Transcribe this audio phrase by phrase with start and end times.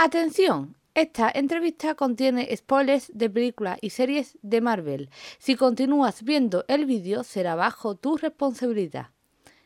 [0.00, 5.10] Atención, esta entrevista contiene spoilers de películas y series de Marvel.
[5.40, 9.08] Si continúas viendo el vídeo será bajo tu responsabilidad.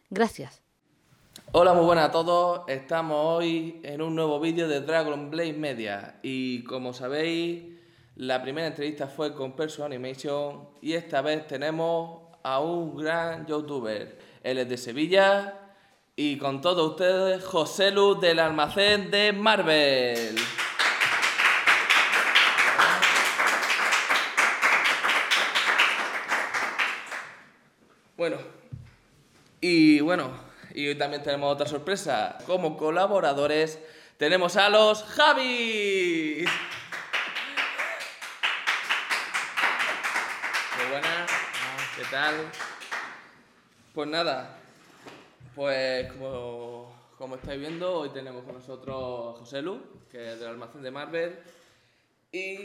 [0.09, 0.63] Gracias.
[1.53, 2.63] Hola, muy buenas a todos.
[2.67, 7.65] Estamos hoy en un nuevo vídeo de Dragon Blade Media y como sabéis,
[8.17, 14.19] la primera entrevista fue con Perso Animation y esta vez tenemos a un gran youtuber.
[14.43, 15.62] Él es de Sevilla
[16.15, 20.37] y con todos ustedes José Luz del almacén de Marvel.
[28.17, 28.37] Bueno,
[29.61, 30.31] y bueno,
[30.75, 32.37] y hoy también tenemos otra sorpresa.
[32.47, 33.79] Como colaboradores
[34.19, 36.49] tenemos a los Javis.
[40.77, 41.31] Muy buenas,
[41.97, 42.35] ¿qué tal?
[43.95, 44.62] Pues nada,
[45.55, 49.81] pues como, como estáis viendo, hoy tenemos con nosotros a José Lu,
[50.11, 51.39] que es del almacén de Marvel,
[52.31, 52.57] y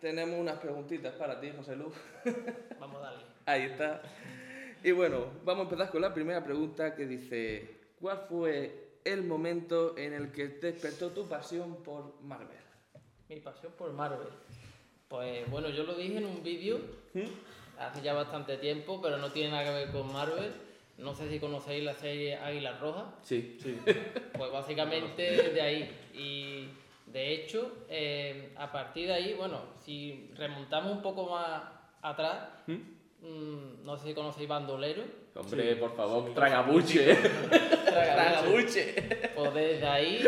[0.00, 1.92] tenemos unas preguntitas para ti, José Lu.
[2.80, 3.24] Vamos a darle.
[3.46, 4.02] Ahí está.
[4.82, 9.96] Y bueno, vamos a empezar con la primera pregunta que dice, ¿cuál fue el momento
[9.96, 12.58] en el que despertó tu pasión por Marvel?
[13.30, 14.28] Mi pasión por Marvel.
[15.08, 16.80] Pues bueno, yo lo dije en un vídeo
[17.78, 20.52] hace ya bastante tiempo, pero no tiene nada que ver con Marvel.
[20.98, 23.14] No sé si conocéis la serie Águila Roja.
[23.22, 23.78] Sí, sí.
[24.36, 25.90] Pues básicamente de ahí.
[26.12, 26.68] Y
[27.10, 31.62] de hecho, eh, a partir de ahí, bueno, si remontamos un poco más
[32.02, 35.02] atrás, mm, no sé si conocéis Bandolero.
[35.36, 37.16] Hombre, por favor, tragabuche.
[37.86, 38.94] Tragabuche.
[39.34, 40.24] Pues desde ahí,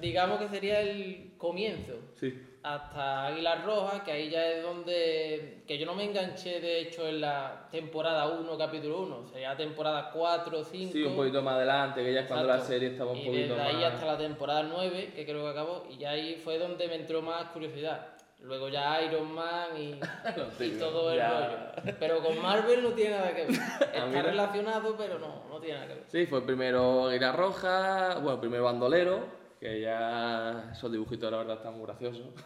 [0.00, 1.94] digamos que sería el comienzo.
[2.14, 2.34] Sí.
[2.66, 5.62] Hasta Águilas Rojas, que ahí ya es donde.
[5.68, 10.10] que yo no me enganché de hecho en la temporada 1, capítulo 1, sería temporada
[10.12, 10.92] 4, 5.
[10.92, 13.54] Sí, un poquito más adelante, que ya es cuando la serie estaba un y poquito
[13.54, 13.94] desde ahí más...
[13.94, 17.22] hasta la temporada 9, que creo que acabó, y ya ahí fue donde me entró
[17.22, 18.08] más curiosidad.
[18.42, 19.92] Luego ya Iron Man y,
[20.36, 21.30] Lo y todo el ya.
[21.30, 21.96] rollo.
[22.00, 23.50] Pero con Marvel no tiene nada que ver.
[23.94, 26.04] Está relacionado, pero no, no tiene nada que ver.
[26.08, 31.74] Sí, fue primero Águila Roja, bueno, primero Bandolero, que ya esos dibujitos la verdad están
[31.74, 32.26] muy graciosos.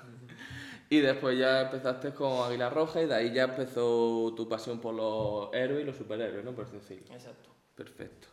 [0.92, 4.92] Y después ya empezaste con Águila Roja y de ahí ya empezó tu pasión por
[4.92, 6.50] los héroes y los superhéroes, ¿no?
[6.50, 7.14] Por así decirlo.
[7.14, 7.48] Exacto.
[7.76, 8.26] Perfecto.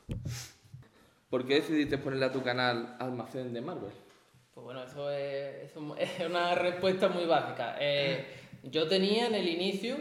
[1.29, 3.91] ¿Por qué decidiste ponerle a tu canal Almacén de Marvel?
[4.55, 7.75] Pues bueno, eso es, eso es una respuesta muy básica.
[7.79, 8.25] Eh,
[8.63, 9.97] yo tenía en el inicio,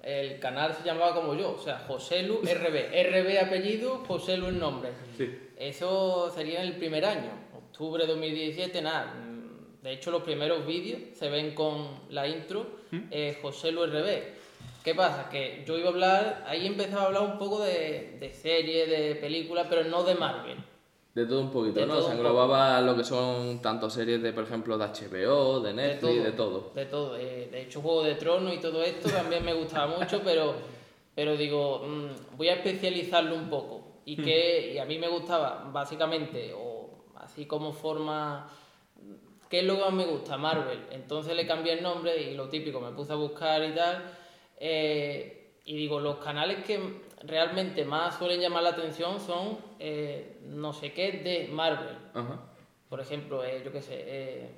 [0.00, 2.86] el canal se llamaba como yo, o sea, Joselu RB.
[3.10, 4.90] RB apellido, Joselu el nombre.
[5.18, 5.36] Sí.
[5.56, 7.30] Eso sería en el primer año,
[7.76, 9.12] octubre de 2017, nada.
[9.14, 12.66] mm, De hecho, los primeros vídeos se ven con la intro
[13.10, 14.36] eh, Joselu RB.
[14.82, 15.28] ¿Qué pasa?
[15.28, 19.16] Que yo iba a hablar, ahí empezaba a hablar un poco de, de series, de
[19.16, 20.56] películas, pero no de Marvel.
[21.14, 21.94] De todo un poquito, De ¿no?
[21.98, 26.24] todo Se englobaba lo que son tanto series de, por ejemplo, de HBO, de Netflix,
[26.24, 26.70] de todo.
[26.74, 27.16] De todo.
[27.18, 30.54] eh, De hecho, Juego de Tronos y todo esto también me gustaba mucho, pero,
[31.14, 33.82] pero digo, mm, voy a especializarlo un poco.
[34.04, 36.65] Y, que, y a mí me gustaba, básicamente, o
[37.36, 38.48] así como forma...
[39.50, 40.38] ¿Qué es lo que más me gusta?
[40.38, 40.80] Marvel.
[40.90, 44.02] Entonces le cambié el nombre y lo típico, me puse a buscar y tal.
[44.58, 45.32] eh,
[45.68, 46.78] y digo, los canales que
[47.24, 51.96] realmente más suelen llamar la atención son eh, no sé qué de Marvel.
[52.14, 52.40] Ajá.
[52.88, 54.48] Por ejemplo, eh, yo qué sé,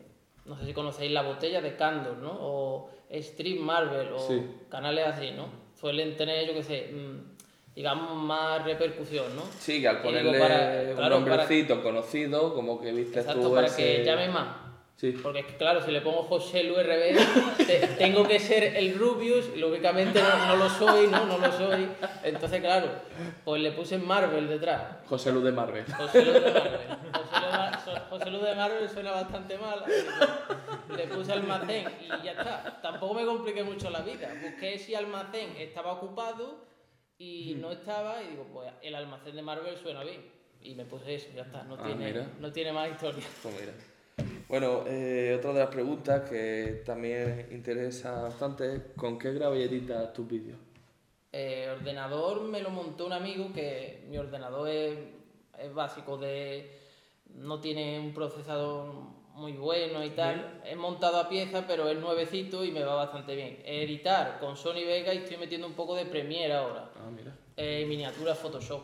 [0.44, 2.36] no sé si conocéis la botella de Candor, ¿no?
[2.38, 4.46] O Street Marvel, o Sí.
[4.68, 5.46] canales así, ¿no?
[5.80, 7.37] Suelen tener, yo qué sé, mm,
[7.78, 9.42] digamos, más repercusión, ¿no?
[9.60, 13.54] Sí, que al ponerle para- un claro, para- nombrecito conocido, como que viste Exacto, tú
[13.54, 13.76] para ese...
[13.98, 14.48] que llame más.
[14.96, 15.12] Sí.
[15.22, 17.16] Porque es que, claro, si le pongo José Lu RB,
[17.68, 21.24] te- tengo que ser el Rubius, y lógicamente no, no lo soy, ¿no?
[21.26, 21.88] No lo soy.
[22.24, 22.88] Entonces, claro,
[23.44, 24.82] pues le puse Marvel detrás.
[25.08, 25.84] José Luz de Marvel.
[25.84, 26.80] José Luz de Marvel.
[28.10, 29.84] José Luz de Marvel suena bastante mal.
[30.96, 32.80] Le puse almacén y ya está.
[32.82, 34.28] Tampoco me compliqué mucho la vida.
[34.42, 36.66] Busqué si almacén estaba ocupado
[37.18, 40.22] y no estaba y digo, pues el almacén de Marvel suena bien.
[40.62, 41.62] Y me puse eso, ya está.
[41.64, 42.26] No, Ah, tiene, mira.
[42.40, 43.24] no tiene más historia.
[43.42, 43.72] Pues mira.
[44.48, 50.26] Bueno, eh, otra de las preguntas que también interesa bastante es ¿con qué editas tus
[50.26, 50.58] vídeos?
[51.32, 54.98] Eh, ordenador me lo montó un amigo que mi ordenador es,
[55.58, 56.70] es básico de
[57.34, 58.90] no tiene un procesador
[59.38, 60.60] muy bueno y tal.
[60.64, 63.62] He montado a pieza, pero es nuevecito y me va bastante bien.
[63.64, 66.90] Editar con Sony Vega y estoy metiendo un poco de Premiere ahora.
[66.96, 67.34] Ah, mira.
[67.56, 68.82] Eh, miniatura Photoshop.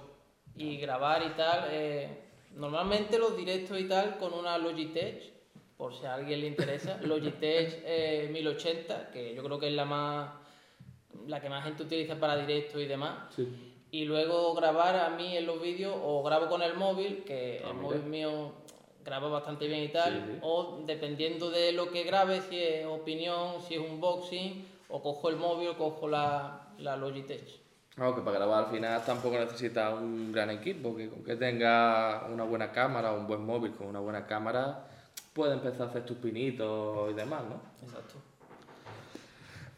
[0.56, 1.68] Y grabar y tal.
[1.70, 2.20] eh,
[2.54, 5.32] normalmente los directos y tal con una Logitech,
[5.76, 6.98] por si a alguien le interesa.
[7.02, 10.30] Logitech eh, 1080, que yo creo que es la más
[11.26, 13.32] la que más gente utiliza para directos y demás.
[13.34, 13.48] Sí.
[13.90, 17.68] Y luego grabar a mí en los vídeos o grabo con el móvil, que Ah,
[17.70, 17.82] el mira.
[17.82, 18.52] móvil mío
[19.04, 20.38] graba bastante bien y tal, Sí, sí.
[20.42, 25.36] o dependiendo de lo que grabe, si es opinión, si es unboxing, o cojo el
[25.36, 27.60] móvil o cojo la, la Logitech.
[27.94, 32.26] Claro, que para grabar al final tampoco necesitas un gran equipo, que con que tenga
[32.32, 34.86] una buena cámara o un buen móvil con una buena cámara,
[35.32, 37.60] puedes empezar a hacer tus pinitos y demás, ¿no?
[37.86, 38.14] Exacto.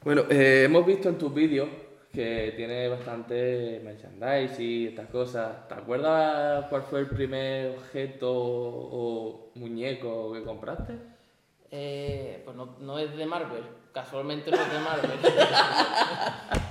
[0.02, 1.68] Bueno, eh, hemos visto en tus vídeos
[2.16, 5.68] que tiene bastante merchandise y estas cosas.
[5.68, 10.94] ¿Te acuerdas cuál fue el primer objeto o muñeco que compraste?
[11.70, 15.18] Eh, pues no, no es de Marvel, casualmente no es de Marvel.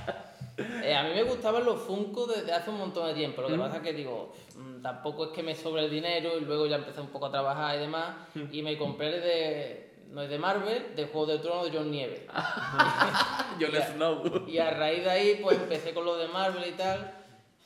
[0.58, 3.58] Eh, a mí me gustaban los Funko desde hace un montón de tiempo, lo que
[3.58, 6.78] pasa es que digo, mm, tampoco es que me sobre el dinero y luego ya
[6.78, 8.16] empecé un poco a trabajar y demás,
[8.52, 12.22] y me compré de, no es de Marvel, de Juego de Tronos de John Nieves.
[13.60, 13.88] Ya.
[13.94, 14.46] Snow.
[14.48, 17.14] Y a raíz de ahí, pues empecé con lo de Marvel y tal,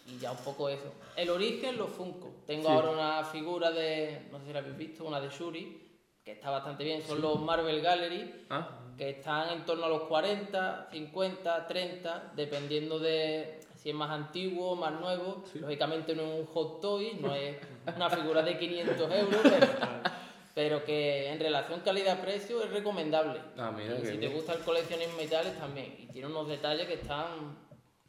[0.08, 0.92] y ya un poco eso.
[1.16, 2.32] El origen, los Funko.
[2.46, 2.74] Tengo Sí.
[2.74, 5.90] ahora una figura de, no sé si la habéis visto, una de Shuri,
[6.24, 8.68] que está bastante bien, son los Marvel Gallery, Ah,
[8.98, 14.76] que están en torno a los 40, 50, 30, dependiendo de si es más antiguo
[14.76, 15.44] más nuevo.
[15.56, 17.58] Lógicamente no es un hot toy, no es
[17.96, 19.68] una figura de 500 euros, pero,
[20.60, 23.40] pero que en relación calidad-precio es recomendable.
[23.56, 24.34] Ah, mira, si te bien.
[24.34, 25.96] gusta el coleccionismo y tales también.
[25.98, 27.58] Y tiene unos detalles que están,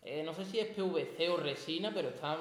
[0.03, 2.39] eh, no sé si es PVC o resina, pero están,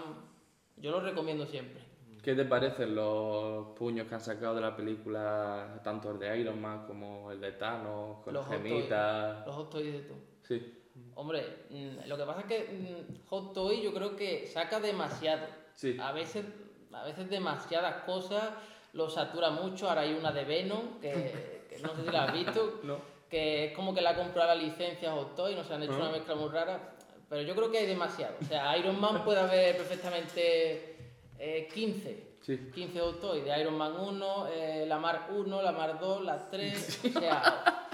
[0.77, 1.83] yo los recomiendo siempre.
[2.23, 6.59] ¿Qué te parecen los puños que han sacado de la película, tanto el de Iron
[6.59, 9.45] Man como el de Thanos, con Los gemitas?
[9.45, 10.17] Los hot toys de todo.
[10.41, 10.73] Sí,
[11.13, 15.45] Hombre, mm, lo que pasa es que mm, Hot Toy yo creo que saca demasiado.
[15.75, 15.95] Sí.
[16.01, 16.45] A veces,
[16.91, 18.51] a veces demasiadas cosas,
[18.93, 19.87] lo satura mucho.
[19.89, 22.97] Ahora hay una de Venom, que, que no sé si la has visto, No.
[23.29, 25.93] que es como que la ha comprado la licencia Hot Toy, no se han hecho
[25.93, 26.01] Ah.
[26.01, 26.95] una mezcla muy rara.
[27.29, 28.35] Pero yo creo que hay demasiado.
[28.41, 30.95] O sea, Iron Man puede haber perfectamente
[31.37, 32.27] eh, 15.
[32.41, 32.57] Sí.
[32.73, 36.49] 15 Hot Toys de Iron Man 1, eh, la Mark 1, la Mark 2, las
[36.49, 37.01] 3.
[37.15, 37.87] O sea,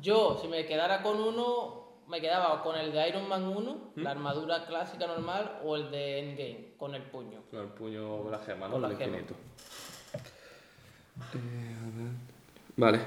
[0.00, 4.02] yo, si me quedara con uno, me quedaba con el de Iron Man 1, ¿Mm?
[4.02, 7.42] la armadura clásica normal, o el de Endgame, con el puño.
[7.50, 8.72] Con el puño con la gema, ¿no?
[8.72, 9.04] Con la gema.
[9.18, 9.34] infinito.
[11.34, 12.10] Eh.
[12.76, 13.00] Vale.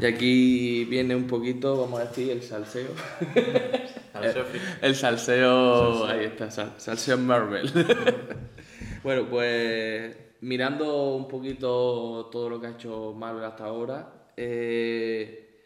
[0.00, 2.88] Y aquí viene un poquito, vamos a decir, el salseo.
[4.14, 4.60] Al selfie.
[4.80, 7.68] El salseo, ahí está, sal- salseo Marvel.
[9.02, 15.60] bueno, pues mirando un poquito todo lo que ha hecho Marvel hasta ahora, eh,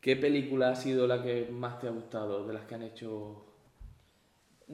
[0.00, 3.44] ¿qué película ha sido la que más te ha gustado de las que han hecho?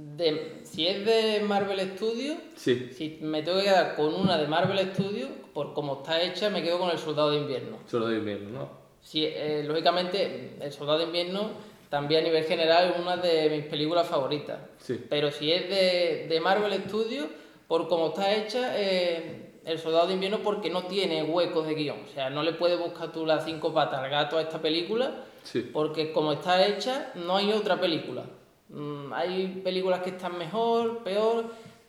[0.01, 4.47] De, si es de Marvel Studios, Sí, si me tengo que quedar con una de
[4.47, 7.79] Marvel Studios, por como está hecha, me quedo con el Soldado de Invierno.
[7.87, 8.69] solo de invierno, ¿no?
[9.03, 11.51] Sí, eh, lógicamente, El Soldado de Invierno
[11.89, 14.59] también a nivel general es una de mis películas favoritas.
[14.79, 15.05] Sí.
[15.11, 17.27] Pero si es de, de Marvel Studios,
[17.67, 21.99] por cómo está hecha, eh, El Soldado de Invierno porque no tiene huecos de guion.
[22.09, 25.25] O sea, no le puedes buscar tú las cinco patas al gato a esta película,
[25.43, 25.69] Sí.
[25.73, 28.25] porque como está hecha, no hay otra película.
[28.69, 31.47] Mm, hay películas que están mejor, peor,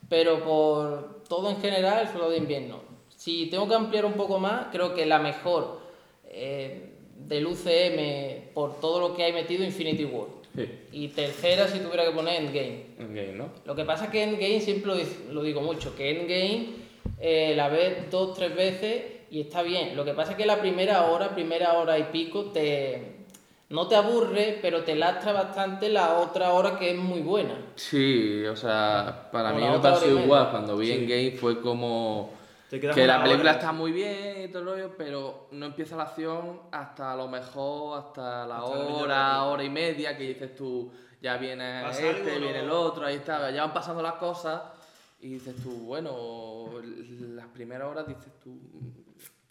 [0.08, 2.80] pero por todo en general, El Soldado de Invierno.
[3.16, 5.80] Si tengo que ampliar un poco más, creo que la mejor
[6.24, 10.28] eh, del UCM por todo lo que hay metido Infinity War.
[10.56, 10.68] Sí.
[10.92, 12.86] Y tercera, si tuviera que poner Endgame.
[12.98, 13.50] Endgame, ¿no?
[13.64, 16.70] Lo que pasa es que Endgame, siempre lo, lo digo mucho, que Endgame
[17.20, 19.94] eh, la ves dos, tres veces y está bien.
[19.94, 23.19] Lo que pasa es que la primera hora, primera hora y pico, te
[23.70, 27.54] no te aburre, pero te lastra bastante la otra hora que es muy buena.
[27.76, 30.50] Sí, o sea, para Como mí me pasó igual.
[30.50, 30.92] Cuando vi Sí.
[30.92, 32.32] Endgame fue como
[32.68, 33.58] que la película hora.
[33.60, 37.26] está muy bien y todo el rollo, pero no empieza la acción hasta a lo
[37.28, 39.44] mejor hasta la Hasta hora, hora.
[39.44, 42.64] hora y media que dices tú, ya viene ¿Pasa este, algo o viene no?
[42.64, 44.62] el otro, ahí está, ya van pasando las cosas
[45.20, 46.66] y dices tú, bueno,
[47.34, 48.56] las primeras horas dices tú,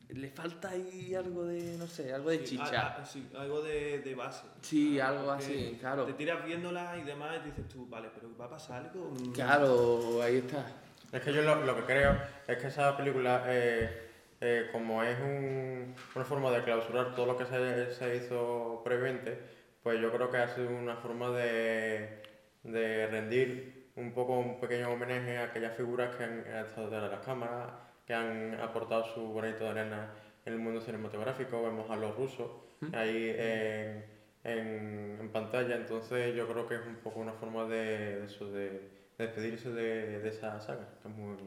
[0.10, 2.82] le falta ahí algo de, no sé, algo de Sí, chicha.
[2.88, 4.46] a- a- sí, algo de, de base.
[4.62, 6.06] Sí, algo así, claro.
[6.06, 9.14] Te tiras viéndola y demás y dices tú, vale, pero ¿va a pasar algo?
[9.34, 10.66] Claro, ahí está.
[11.12, 14.10] Es que yo lo, lo que creo es que esa película, eh,
[14.42, 19.40] eh, como es un- una forma de clausurar todo lo que se, se hizo previamente,
[19.84, 22.24] pues yo creo que ha sido una forma de,
[22.64, 27.16] de rendir un poco un pequeño homenaje a aquellas figuras que han estado detrás de
[27.18, 27.72] las cámaras,
[28.10, 30.12] que han aportado su granito de arena
[30.44, 31.62] en el mundo cinematográfico.
[31.62, 32.50] Vemos a los rusos
[32.92, 34.04] ahí en,
[34.44, 38.52] en, en pantalla, entonces yo creo que es un poco una forma de, de eso,
[38.52, 38.70] de,
[39.18, 40.90] de despedirse de, de esa saga.
[41.04, 41.38] que es muy,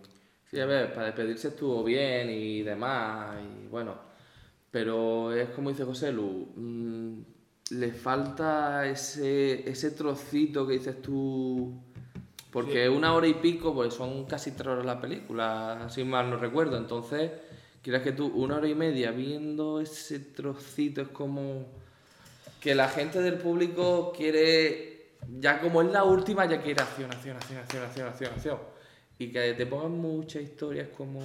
[0.45, 3.99] Sí, a ver, para despedirse estuvo bien y demás, y bueno,
[4.71, 7.23] pero es como dice José Lu, mm,
[7.71, 11.83] le falta ese, ese trocito que dices tú,
[12.52, 16.37] porque una hora y pico, pues son casi tres horas la película, sin mal no
[16.37, 17.32] recuerdo, entonces
[17.82, 21.66] quieras que tú, una hora y media viendo ese trocito es como
[22.61, 27.37] que la gente del público quiere, ya como es la última, ya quiere acción, acción,
[27.37, 28.59] acción, acción, acción, acción, acción.
[29.18, 31.21] Y que te pongan muchas historias como...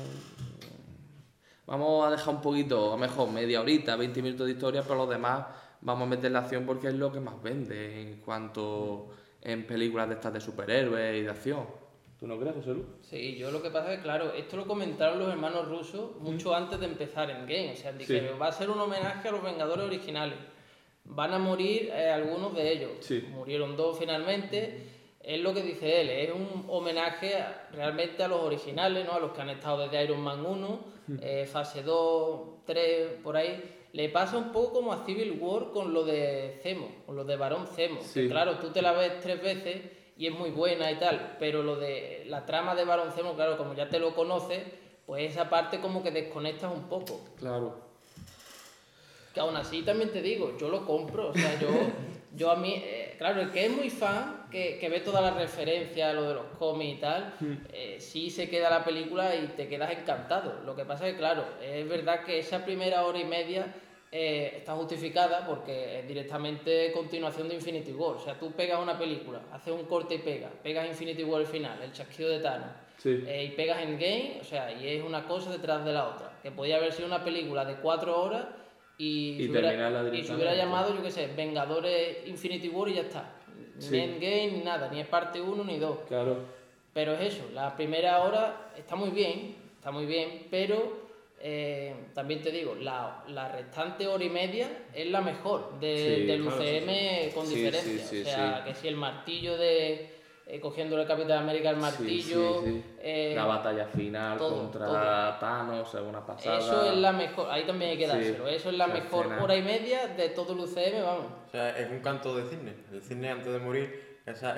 [1.65, 4.96] Vamos a dejar un poquito, a lo mejor media horita, 20 minutos de historia, pero
[4.96, 5.46] los demás
[5.81, 9.10] vamos a meter la acción porque es lo que más vende en cuanto
[9.41, 11.65] en películas de estas de superhéroes y de acción.
[12.20, 12.86] ¿Tú no crees, José Lu?
[13.01, 16.53] Sí, yo lo que pasa es que, claro, esto lo comentaron los hermanos rusos mucho
[16.56, 17.74] antes de empezar en Game.
[17.74, 20.38] O sea, dijeron, va a ser un homenaje a los Vengadores originales.
[21.06, 22.91] Van a morir eh, algunos de ellos.
[23.01, 23.24] Sí.
[23.29, 24.96] Murieron dos finalmente.
[25.22, 29.13] Es lo que dice él, es un homenaje a- realmente a los originales, ¿no?
[29.13, 30.79] A los que han estado desde Iron Man 1,
[31.22, 33.76] eh, fase 2, 3, por ahí.
[33.97, 37.35] Le pasa un poco como a Civil War con lo de Zemo, con lo de
[37.35, 37.99] Barón Zemo.
[38.03, 38.21] Sí.
[38.21, 39.81] Que claro, tú te la ves tres veces
[40.15, 43.57] y es muy buena y tal, pero lo de la trama de Barón Zemo, claro,
[43.57, 44.61] como ya te lo conoces,
[45.07, 47.21] pues esa parte como que desconectas un poco.
[47.39, 47.75] Claro.
[49.33, 51.67] Que aún así también te digo, yo lo compro, o sea, yo,
[52.35, 55.35] yo a mí, eh, claro, el que es muy fan, que, que ve todas las
[55.35, 57.33] referencias, lo de los cómics y tal,
[57.73, 60.61] eh, sí se queda la película y te quedas encantado.
[60.67, 63.73] Lo que pasa es que, claro, es verdad que esa primera hora y media
[64.11, 68.15] eh, está justificada porque es directamente continuación de Infinity War.
[68.15, 71.47] O sea, tú pegas una película, haces un corte y pega, pegas Infinity War al
[71.47, 73.23] final, el chasquido de Thanos, Sí.
[73.27, 76.31] eh, y pegas en game, o sea, y es una cosa detrás de la otra.
[76.41, 78.45] Que podía haber sido una película de cuatro horas
[78.97, 82.93] y, Y se hubiera, y se hubiera llamado, yo qué sé, Vengadores Infinity War y
[82.95, 83.33] ya está.
[83.77, 83.91] Sí.
[83.91, 85.97] Ni Endgame ni nada, ni es parte 1 ni 2.
[86.07, 86.37] Claro.
[86.93, 91.06] Pero es eso, la primera hora está muy bien, está muy bien, pero
[91.39, 96.25] eh, también te digo, la, la restante hora y media es la mejor de- Sí,
[96.25, 97.91] del claro, sí, UCM con Sí, diferencia.
[97.91, 98.63] sí, sí, o sea, sí.
[98.70, 100.13] que si el martillo de.
[100.50, 102.62] eh, cogiéndole el Capitán América el martillo.
[102.62, 102.84] Sí, sí, sí.
[103.01, 106.58] eh, la batalla final todo, contra Thanos es una pasada.
[106.58, 108.48] Eso es la mejor, ahí también hay que Sí, dárselo.
[108.48, 109.44] Eso es la mejor escena.
[109.44, 111.25] hora y media de todo el UCM, vamos.
[111.48, 112.74] O sea, es un canto de cine.
[112.94, 114.56] El cine antes de morir esa,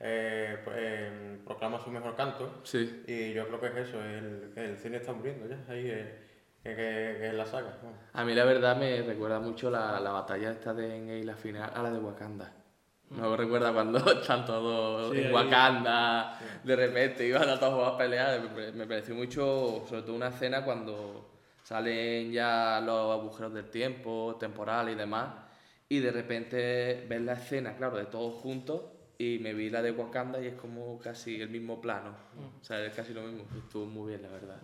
[0.00, 2.60] eh, eh, pro- proclama su mejor canto.
[2.64, 3.02] Sí.
[3.06, 6.18] Y yo creo que es eso, el, el cine está muriendo ya, ahí eh,
[6.62, 7.78] que, que- es la saga.
[7.82, 7.90] ¿no?
[8.12, 11.70] A mí la verdad me recuerda mucho la, la batalla esta de Endgame, la final,
[11.74, 12.52] a la de Wakanda.
[13.08, 15.32] No me recuerda cuando están todos Sí, en ahí.
[15.32, 18.40] Wakanda, de repente iban a todos a pelear.
[18.50, 21.30] Me, me pareció mucho, sobre todo una escena cuando
[21.62, 25.28] salen ya los agujeros del tiempo, temporal y demás,
[25.88, 28.82] y de repente ves la escena, claro, de todos juntos,
[29.18, 32.10] y me vi la de Wakanda y es como casi el mismo plano.
[32.60, 33.44] O sea, es casi lo mismo.
[33.56, 34.60] Estuvo muy bien, la verdad.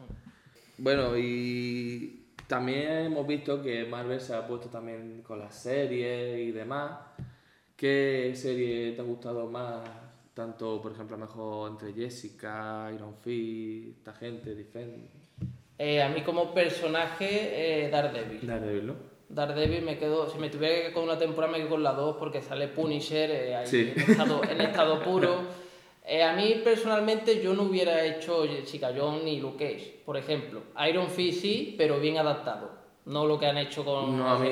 [0.78, 6.52] Bueno, y también hemos visto que Marvel se ha puesto también con las series y
[6.52, 6.98] demás.
[7.76, 9.88] ¿Qué serie te ha gustado más?
[10.34, 15.08] Tanto, por ejemplo, a lo mejor entre Jessica, Iron Fist, esta gente, Defend.
[15.78, 18.46] Eh, a mí como personaje, eh, Daredevil.
[18.46, 19.11] Daredevil, ¿no?
[19.34, 21.92] Daredevil me quedo, si me tuviera que quedar con una temporada me quedo con la
[21.92, 23.92] 2 porque sale Punisher eh, ahí Sí.
[23.96, 25.62] en, estado, en estado puro.
[26.04, 30.60] Eh, a mí personalmente yo no hubiera hecho Jessica Jones ni Luke Cage, por ejemplo.
[30.88, 32.70] Iron Fist sí, pero bien adaptado.
[33.04, 34.18] No lo que han hecho con...
[34.18, 34.48] No, a mí,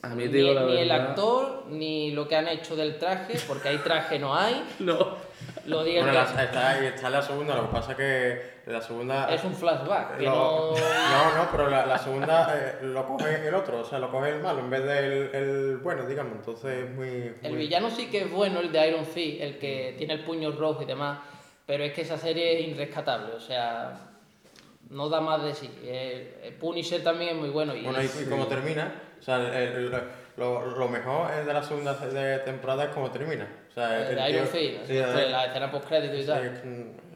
[0.00, 2.98] a mí te ni, digo la ni el actor, ni lo que han hecho del
[2.98, 4.64] traje, porque hay traje no hay.
[4.78, 5.16] No.
[5.66, 9.28] Lo Bueno, la- está, está la segunda, lo que pasa que la segunda...
[9.34, 10.70] es un flashback, que lo- no...
[10.72, 14.30] no, no, pero la, la segunda eh, lo coge el otro, o sea, lo coge
[14.30, 17.34] el malo en vez del el bueno, digamos, entonces es muy...
[17.42, 20.50] El villano sí que es bueno, el de Iron Fist, el que tiene el puño
[20.52, 21.18] rojo y demás,
[21.66, 24.05] pero es que esa serie es irrescatable, o sea,
[24.90, 25.70] no da más de sí.
[25.84, 27.74] El, el Punisher también es muy bueno.
[27.74, 29.90] Y, Bueno, y, y cómo termina, o sea, el- el-
[30.36, 33.48] lo, lo mejor es de la segunda de temporada es cómo termina.
[33.70, 36.44] O sea, el Iron Fist, sí, eh, la escena post crédito y tal.
[36.44, 37.06] es un-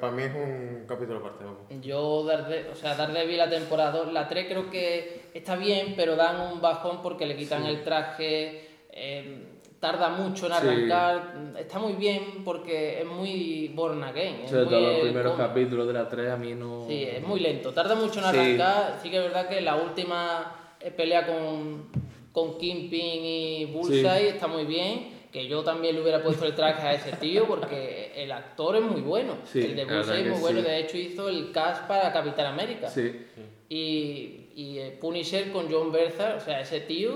[0.00, 1.44] para mí es un capítulo aparte.
[1.80, 6.14] Yo, Darde, o sea, Daredevil la temporada 2, la 3 creo que está bien, pero
[6.16, 9.47] dan un bajón porque le quitan el traje, eh,
[9.80, 10.58] tarda mucho en Sí.
[10.58, 14.48] arrancar, está muy bien porque es muy born again.
[14.48, 15.46] Sobre todo los primeros cómic.
[15.48, 16.84] capítulos de la 3 a mí no...
[16.88, 18.36] Sí, es muy lento, tarda mucho en Sí.
[18.38, 18.98] arrancar.
[19.02, 21.86] Sí, que es verdad que la última eh, pelea con,
[22.32, 25.16] con Kingpin y Bullseye está muy bien.
[25.30, 28.82] Que yo también le hubiera puesto el traje a ese tío porque el actor es
[28.82, 29.34] muy bueno.
[29.44, 30.60] Sí, el de Bullseye es muy bueno.
[30.60, 30.66] sí.
[30.66, 32.88] De hecho, hizo el cast para Capitán América.
[32.88, 33.26] Sí.
[33.68, 37.10] Y, y eh, Punisher con John Bertha, o sea, ese tío,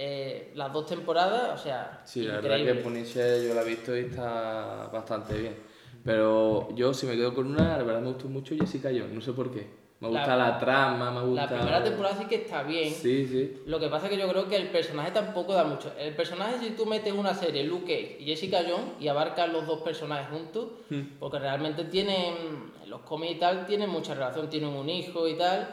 [0.00, 2.64] eh, las dos temporadas, o sea, Sí, la increíble.
[2.64, 5.56] verdad que Punisher yo la he visto y está bastante bien.
[6.04, 9.20] Pero yo si me quedo con una, la verdad me gustó mucho Jessica Jones, no
[9.20, 9.66] sé por qué.
[10.00, 11.42] Me gusta la, trama, me gusta...
[11.42, 12.92] La primera temporada sí que está bien.
[12.94, 13.62] Sí, sí.
[13.66, 15.92] Lo que pasa es que yo creo que el personaje tampoco da mucho.
[15.98, 19.66] El personaje, si tú metes una serie, Luke Cage y Jessica Jones, y abarcas los
[19.66, 21.18] dos personajes juntos, Hmm.
[21.18, 22.34] porque realmente tienen,
[22.84, 25.68] en los cómics y tal, tienen mucha relación, tienen un hijo y tal,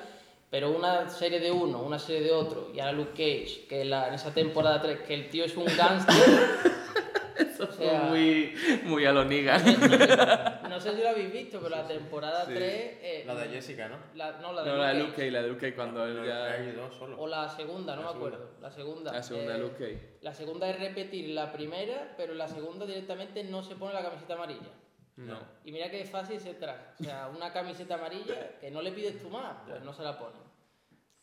[0.49, 3.89] pero una serie de uno, una serie de otro, y ahora Luke Cage, que en,
[3.89, 6.15] la- en esa temporada 3, que el tío es un gángster.
[7.69, 12.45] o sea, muy, muy a lo no sé si lo habéis visto, pero la temporada
[12.45, 12.57] 3.
[12.61, 13.97] eh, La de Jessica, ¿no?
[14.15, 16.05] la- no, la de No, la de Luke Luke Cage, la de Luke Cage cuando
[16.05, 16.45] él No, ya...
[16.51, 17.19] hay dos solo.
[17.19, 18.37] O la segunda, no La me segunda.
[18.37, 18.51] acuerdo.
[18.61, 19.11] La segunda.
[19.13, 20.09] La segunda de eh, Luke Cage.
[20.21, 24.03] La segunda es repetir la primera, pero en la segunda directamente no se pone la
[24.03, 24.69] camiseta amarilla.
[25.17, 25.37] No.
[25.63, 26.83] Y mira que fácil ese traje.
[26.99, 30.17] O sea, una camiseta amarilla que no le pides tú más, pues no se la
[30.19, 30.41] ponen.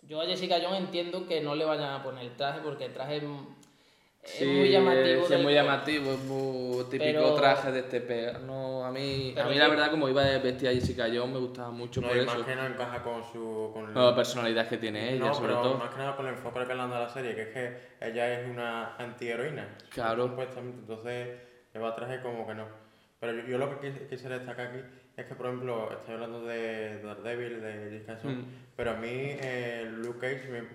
[0.03, 2.93] Yo a Jessica Jones entiendo que no le vayan a poner el traje porque el
[2.93, 3.23] traje es,
[4.25, 5.23] es Sí, muy llamativo.
[5.23, 8.39] Es, del muy llamativo, es muy típico Pero- traje de este pega.
[8.39, 11.71] No, a mí, a mí yo- la verdad, como iba vestida Jessica Jones, me gustaba
[11.71, 12.35] mucho No, por y eso.
[12.35, 13.71] más que no encaja con su...
[13.73, 15.75] Con No, la personalidad que tiene ella, no, sobre pero todo.
[15.75, 17.49] más que nada con el enfoque que le han dado a la serie, que es
[17.49, 19.77] que ella es una antiheroína.
[19.91, 20.27] Claro.
[20.29, 21.39] Supuestamente, entonces
[21.75, 22.82] le va a traje como que no.
[23.23, 24.81] Pero yo, yo lo que quis- quisiera destacar aquí
[25.17, 28.45] es que, por ejemplo, estoy hablando de Daredevil, de Jones, Mm.
[28.75, 30.67] pero a mí eh, Luke Cage, me-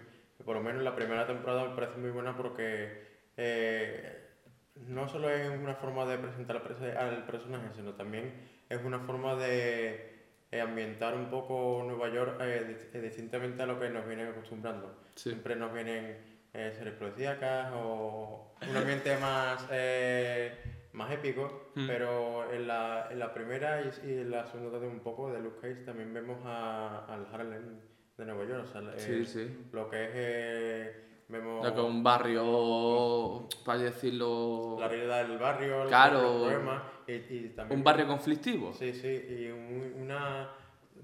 [0.46, 4.30] por lo menos la primera temporada me parece muy buena porque eh,
[4.76, 8.34] no solo es una forma de presentar al perso- al personaje, sino también
[8.70, 10.16] es una forma de
[10.50, 14.28] eh, ambientar un poco Nueva York eh, dis- eh, distintamente a lo que nos vienen
[14.30, 14.98] acostumbrando.
[15.16, 15.32] Sí.
[15.32, 16.18] Siempre nos vienen
[16.54, 20.54] eh, series policíacas o un ambiente más, eh,
[20.98, 21.88] más épico, Mm.
[21.88, 25.60] pero en la, en la primera y, y en la segunda un poco de Luke
[25.62, 27.80] Cage también vemos a, al Harlem
[28.18, 29.68] de Nueva York, o sea, eh, Sí, sí.
[29.72, 36.22] lo que es, eh, vemos que un barrio, para decirlo, la realidad del barrio, Claro.
[36.22, 38.74] los problemas y, y también un barrio conflictivo.
[38.74, 40.50] Sí, sí, y un- una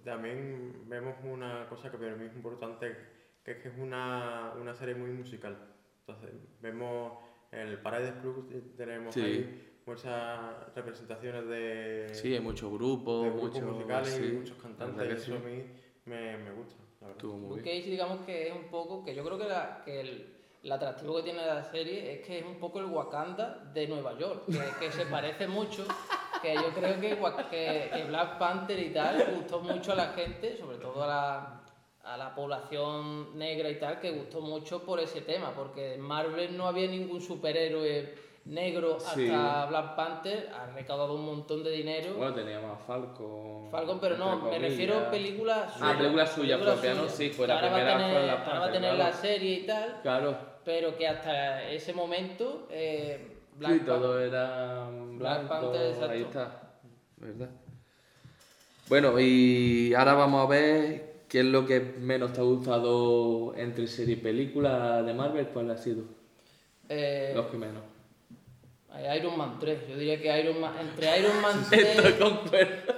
[0.04, 2.96] también vemos una cosa que para mí es importante,
[3.44, 5.56] que es que es una, una serie muy musical.
[6.00, 6.32] Entonces,
[6.62, 7.14] vemos
[7.52, 9.22] el Paradise Club, tenemos Sí.
[9.22, 14.58] ahí muchas representaciones de, Sí, hay muchos grupos, de grupos muchos, musicales sí, y muchos
[14.62, 15.64] cantantes, y eso a mí
[16.06, 17.22] me, me gusta, la verdad.
[17.24, 17.62] Luke.
[17.62, 21.16] Cage, digamos que es un poco, que yo creo que, la- que el, el atractivo
[21.18, 24.86] que tiene la serie es que es un poco el Wakanda de Nueva York, que,
[24.86, 25.86] que se parece mucho,
[26.42, 30.78] que yo creo que, que Black Panther y tal gustó mucho a la gente, sobre
[30.78, 31.60] todo a la,
[32.04, 36.56] a la población negra y tal, que gustó mucho por ese tema, porque en Marvel
[36.58, 38.14] no había ningún superhéroe
[38.46, 39.28] negro hasta Sí.
[39.28, 42.16] Black Panther, ha recaudado un montón de dinero.
[42.16, 43.70] Bueno, teníamos a Falcon.
[43.72, 45.98] Falcon, pero no, me refiero a películas Ah, suyas.
[45.98, 47.00] película suya películas propia, ¿no?
[47.04, 47.16] suyas.
[47.16, 49.12] Sí, fue Que la ahora va a primera tener- Ahora va a tener claro.
[49.12, 50.38] la serie y tal, Claro.
[50.66, 56.10] pero que hasta ese momento eh, Black sí, todo era Black Panther, exacto.
[56.12, 56.62] ahí está,
[57.18, 57.50] ¿verdad?
[58.90, 63.88] Bueno, y ahora vamos a ver qué es lo que menos te ha gustado entre
[63.88, 66.04] serie y película de Marvel, ¿cuál ha sido?
[66.90, 67.82] eh, Los que menos.
[68.94, 72.94] Hay Iron Man 3, yo diría que Iron Man, entre Iron Man 3, Estoy concuerdo.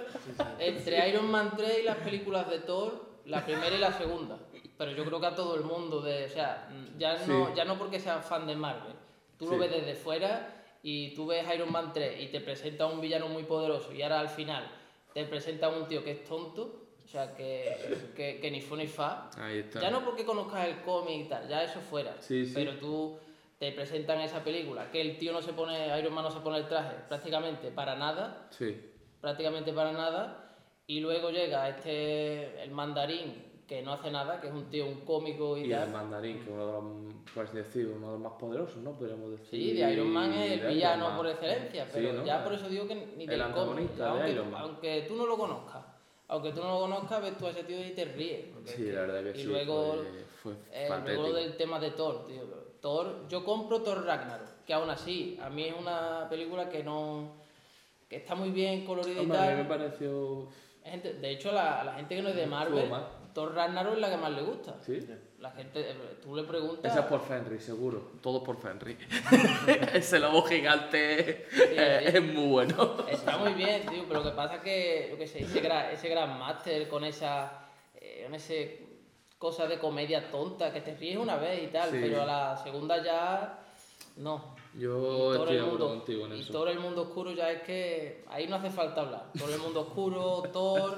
[0.59, 4.37] entre Iron Man 3 y las películas de Thor, la primera y la segunda.
[4.77, 7.53] Pero yo creo que a todo el mundo, de, o sea, ya no, Sí.
[7.55, 8.93] ya no porque seas fan de Marvel,
[9.39, 12.99] tú lo ves desde fuera y tú ves Iron Man 3 y te presenta un
[12.99, 14.69] villano muy poderoso y ahora al final
[15.13, 18.87] te presenta un tío que es tonto, o sea, que, que, que ni fu ni
[18.87, 19.29] fa.
[19.37, 19.79] Ahí está.
[19.79, 22.17] Ya no porque conozcas el cómic y tal, ya eso fuera.
[22.19, 22.51] Sí, sí.
[22.53, 23.17] Pero tú
[23.57, 26.57] te presentan esa película, que el tío no se pone, Iron Man no se pone
[26.57, 28.77] el traje prácticamente para nada, Sí.
[29.21, 34.53] prácticamente para nada, y luego llega este, el mandarín, que no hace nada, que es
[34.53, 35.87] un tío, un cómico y, Y tal.
[35.87, 38.77] el mandarín, que es uno de los, por así decir, uno de los más poderosos,
[38.77, 38.91] ¿no?
[38.91, 39.47] Podríamos decir.
[39.49, 41.17] Sí, de Iron Man es el villano Man.
[41.17, 42.25] por excelencia, Sí, pero ¿no?
[42.25, 43.89] ya por eso digo que ni El del cómic.
[44.01, 44.61] Aunque, Iron Man.
[44.61, 45.83] aunque tú no lo conozcas,
[46.27, 48.45] aunque tú no lo conozcas, ves tú a ese tío y te ríes.
[48.65, 49.47] Sí, la verdad que y sí.
[49.47, 50.03] luego,
[50.43, 52.64] fue, fue eh, luego del tema de Thor, tío.
[52.85, 57.31] Thor, yo compro Thor Ragnarok, que aún así, a mí es una película que no.
[58.07, 59.67] que está muy bien colorida y Hombre, a mí me tal.
[59.79, 60.47] pareció.
[60.83, 62.87] Gente- de hecho, la, la gente que no es de Marvel.
[63.33, 64.75] Thor Ragnarok es la que más le gusta.
[64.85, 64.99] Sí.
[65.39, 66.91] La gente, eh, tú le preguntas.
[66.91, 68.11] Esa es por Fenry, seguro.
[68.21, 68.95] Todo por Fenry.
[69.95, 71.61] Ese lobo gigante sí.
[71.75, 72.97] es muy bueno.
[73.09, 75.89] Está muy bien, tío, pero lo que pasa es que, yo qué sé, ese, gra-
[75.91, 78.84] ese Grandmaster con esa, eh, con ese
[79.45, 81.97] cosa de comedia tonta, que te ríes una vez y tal, Sí.
[82.01, 83.59] pero a la segunda ya
[84.17, 84.55] no.
[84.73, 86.51] Yo Y todo estoy el de acuerdo mundo, contigo en y eso.
[86.51, 89.31] todo el mundo oscuro ya es que ahí no hace falta hablar.
[89.37, 90.97] Todo el mundo oscuro, Thor,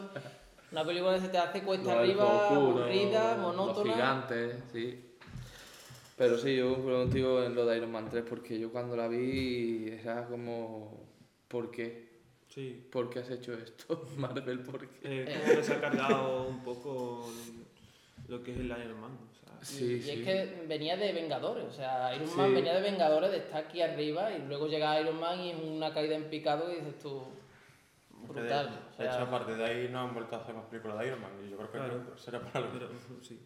[0.71, 3.93] una película que se te hace cuesta Los elfos arriba, oscuros, aburrida, Los monótona.
[3.93, 5.03] gigantes, sí.
[6.15, 9.07] Pero sí, yo concuerdo contigo en lo de Iron Man 3 porque yo cuando la
[9.07, 11.05] vi era como...
[11.47, 12.07] ¿Por qué?
[12.47, 12.87] Sí.
[12.91, 14.59] ¿Por qué has hecho esto, Marvel?
[14.61, 14.97] ¿Por qué?
[15.03, 17.29] Eh, como que se ha cargado un poco
[18.27, 19.11] lo que es el Iron Man.
[19.31, 20.11] o sea, Y- Sí, y, sí.
[20.11, 22.35] es que venía de Vengadores, o sea, Iron Sí.
[22.37, 25.57] Man venía de Vengadores, de estar aquí arriba y luego llega Iron Man y es
[25.63, 27.23] una caída en picado y dices tú,
[28.11, 28.69] de- brutal.
[28.97, 31.07] De, sea, hecho, a partir de ahí no han vuelto a hacer más películas de
[31.07, 31.31] Iron Man.
[31.45, 32.17] Y yo creo que Claro.
[32.17, 32.89] será para lo Pero,
[33.21, 33.39] sí.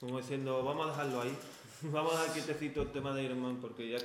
[0.00, 1.36] Como diciendo, vamos a dejarlo ahí.
[1.84, 3.98] Vamos a dejar quietecito el tema de Iron Man porque ya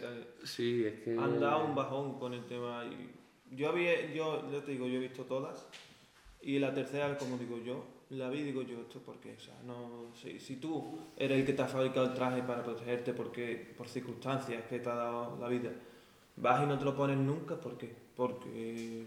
[0.44, 1.12] Sí, es que...
[1.16, 2.84] han dado un bajón con el tema.
[2.86, 5.68] Y yo había, yo, te digo, yo he visto todas.
[6.42, 9.56] Y la tercera, como digo yo, la vi y digo yo, esto porque, o sea,
[9.66, 13.74] no, si, si tú eres el que te ha fabricado el traje para protegerte porque,
[13.78, 15.72] por circunstancias que te ha dado la vida,
[16.38, 17.94] vas y no te lo pones nunca, ¿por qué?
[18.16, 19.06] Porque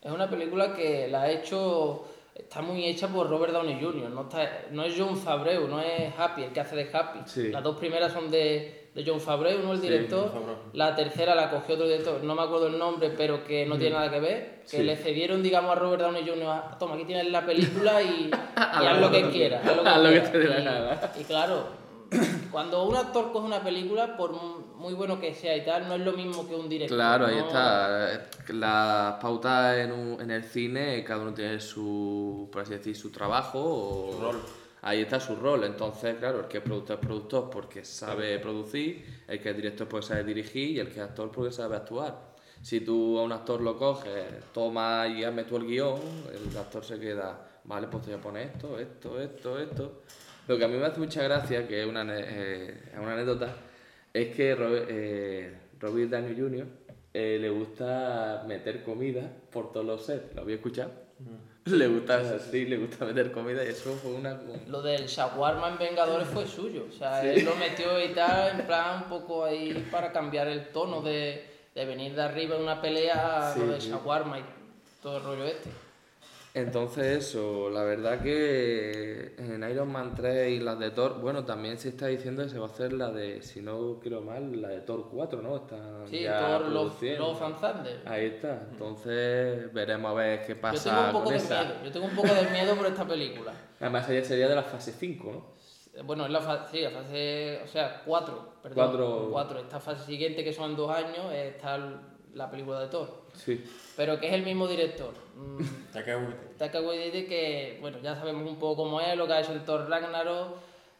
[0.00, 4.22] Es una película que la ha hecho, está muy hecha por Robert Downey Jr., no,
[4.22, 7.20] está, no es John Favreau, no es Happy, el que hace de Happy.
[7.24, 7.48] Sí.
[7.48, 10.30] Las dos primeras son de, de John Favreau, no el director.
[10.74, 13.94] La tercera la cogió otro director, no me acuerdo el nombre, pero que no tiene
[13.96, 14.62] nada que ver.
[14.70, 14.82] Que Sí.
[14.82, 18.30] le cedieron, digamos, a Robert Downey Jr., "Ah, toma, aquí tienes la película y, y
[18.56, 19.66] haz lo lo que quieras.
[19.66, 20.32] Haz lo que, Haz lo que quieras".
[20.32, 21.00] te dé la Y- gana.
[21.18, 21.66] Y claro,
[22.50, 24.32] cuando un actor coge una película, por
[24.76, 26.96] muy bueno que sea y tal, no es lo mismo que un director.
[26.98, 28.26] Claro, ahí está.
[28.48, 33.10] Las pautas en, un- en el cine, cada uno tiene su, por así decir, su
[33.10, 34.42] trabajo o Su rol.
[34.82, 35.64] Ahí está su rol.
[35.64, 39.88] Entonces, claro, el que es productor es productor porque sabe producir, el que es director
[39.88, 42.32] porque sabe dirigir y el que es actor porque sabe actuar.
[42.62, 46.00] Si tú a un actor lo coges, toma y hazme tú el guion,
[46.32, 50.02] el actor se queda, vale, pues te voy a poner esto, esto, esto, esto.
[50.48, 53.54] Lo que a mí me hace mucha gracia, que es una, eh, una anécdota,
[54.12, 56.66] es que Robert, eh, Robert Downey Jr.
[57.14, 60.34] eh, le gusta meter comida por todos los sets.
[60.34, 61.01] ¿Lo había escuchado?
[61.66, 64.40] Le gusta, sí, le gusta meter comida y eso fue una...
[64.66, 66.86] Lo del shawarma en Vengadores fue suyo.
[66.90, 70.70] O sea, él lo metió y tal, en plan un poco ahí para cambiar el
[70.70, 74.44] tono de, de venir de arriba en una pelea a Sí, lo del shawarma y
[75.00, 75.70] todo el rollo este.
[76.54, 81.78] Entonces eso, la verdad que en Iron Man 3 y las de Thor, bueno, también
[81.78, 84.68] se está diciendo que se va a hacer la de, si no quiero mal, la
[84.68, 85.56] de Thor 4, ¿no?
[85.56, 88.02] Están Sí, ya Thor Love, and Thunder.
[88.04, 91.62] Ahí está, entonces veremos a ver qué Yo pasa tengo un poco con de esa.
[91.64, 93.52] miedo, yo tengo un poco de miedo por esta película.
[93.80, 95.52] Además ella sería de la fase 5, ¿no?
[96.04, 98.74] Bueno, es la fase, sí, la fase, o sea, cuatro, perdón.
[98.74, 99.28] Cuatro.
[99.30, 99.58] Cuatro.
[99.58, 101.78] Esta fase siguiente, que son dos años, está
[102.34, 103.22] la película de Thor.
[103.34, 103.64] Sí.
[103.96, 105.12] Pero que es el mismo director.
[105.36, 105.58] Mm,
[105.94, 106.54] Waititi.
[106.58, 109.64] Taika Waititi que, bueno, ya sabemos un poco cómo es, lo que ha hecho en
[109.64, 110.56] Thor Ragnarok.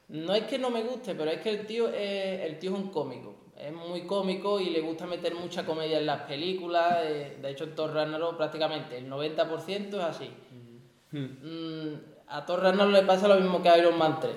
[0.09, 2.77] No es que no me guste, pero es que el tío es, el tío es
[2.77, 3.35] un cómico.
[3.57, 6.99] Es muy cómico y le gusta meter mucha comedia en las películas.
[7.03, 10.31] eh, De hecho, en Thor Ragnarok prácticamente el 90% es así.
[11.13, 11.95] Mm,
[12.29, 14.33] a Thor Ragnarok le pasa lo mismo que a Iron Man 3.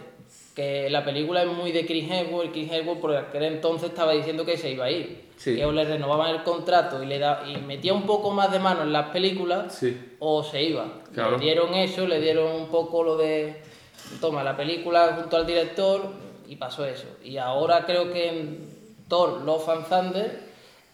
[0.55, 2.51] Que la película es muy de Chris Hemsworth.
[2.51, 5.24] Chris Hemsworth por aquel entonces estaba diciendo que se iba a ir.
[5.38, 5.56] Sí.
[5.56, 8.60] Que o le renovaban el contrato y le da, y metía un poco más de
[8.60, 10.15] mano en las películas Sí.
[10.19, 10.86] o se iba.
[11.13, 11.38] Claro.
[11.38, 13.62] Le dieron eso, le dieron un poco lo de,
[14.21, 16.02] toma la película junto al director
[16.48, 17.06] y pasó eso.
[17.24, 18.69] Y ahora creo que en
[19.08, 20.39] Thor, Love and Thunder,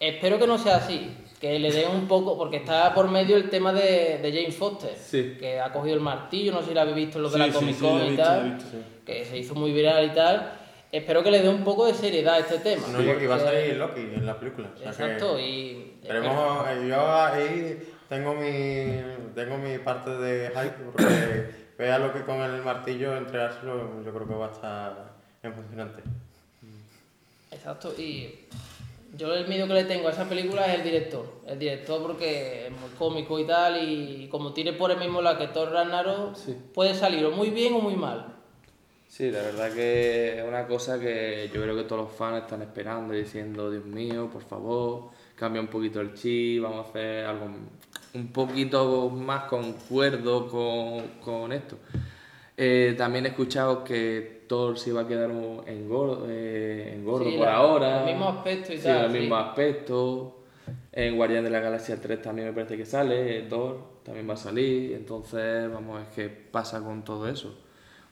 [0.00, 1.08] espero que no sea así,
[1.40, 4.94] que le den un poco, porque está por medio el tema de, de James Foster,
[4.96, 5.36] Sí.
[5.38, 7.38] que ha cogido el martillo, no sé si lo habéis visto en lo de Sí,
[7.38, 8.76] la sí, Comic sí, Con he y visto, tal, sí.
[9.06, 10.52] que se hizo muy viral y tal.
[10.92, 12.86] Espero que le dé un poco de seriedad a este tema.
[12.88, 14.68] No, aquí va a porque- salir Loki en la película.
[14.74, 19.00] o sea que Exacto, y Esperemos, yo ahí tengo mi,
[19.34, 24.34] tengo mi parte de hype porque vea Loki con el martillo entregárselo, yo creo que
[24.34, 26.02] va a estar emocionante.
[27.50, 28.40] Exacto, y
[29.16, 31.26] yo el miedo que le tengo a esa película es el director.
[31.46, 35.38] El director porque es muy cómico y tal, y como tiene por el mismo lado
[35.38, 36.54] que Thor Ragnarok, Sí.
[36.74, 38.26] puede salir o muy bien o muy mal.
[39.14, 42.62] Sí, la verdad que es una cosa que yo creo que todos los fans están
[42.62, 47.26] esperando y diciendo, Dios mío, por favor, cambia un poquito el chip, vamos a hacer
[47.26, 47.44] algo
[48.14, 51.76] un poquito más concuerdo con, con esto.
[52.56, 57.28] Eh, también he escuchado que Thor se iba a quedar en gordo, eh, en gordo
[57.28, 58.00] Sí, por la- ahora.
[58.00, 59.18] el mismo aspecto y sí, tal, el sí.
[59.18, 60.38] mismo aspecto.
[60.90, 64.36] En Guardián de la Galaxia 3 también me parece que sale, Thor también va a
[64.38, 67.58] salir, entonces vamos a ver qué pasa con todo eso.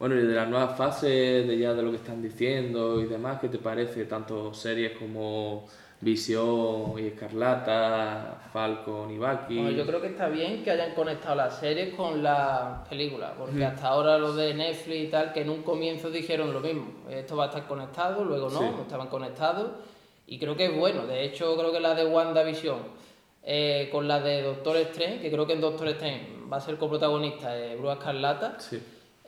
[0.01, 3.39] Bueno, y de las nuevas fases, de ya de lo que están diciendo y demás,
[3.39, 4.07] ¿qué te parece?
[4.07, 5.67] Tanto series como
[6.01, 9.57] Visión y Escarlata, Falcon y Bucky.
[9.59, 13.63] Bueno, yo creo que está bien que hayan conectado las series con las películas, porque
[13.63, 17.37] hasta ahora lo de Netflix y tal, que en un comienzo dijeron lo mismo, esto
[17.37, 18.65] va a estar conectado, luego no, Sí.
[18.75, 19.71] no estaban conectados,
[20.27, 22.79] y creo que es bueno, de hecho creo que la de WandaVision
[23.43, 26.79] eh, con la de Doctor Strange, que creo que en Doctor Strange va a ser
[26.79, 28.83] coprotagonista de Bruja Escarlata, Sí.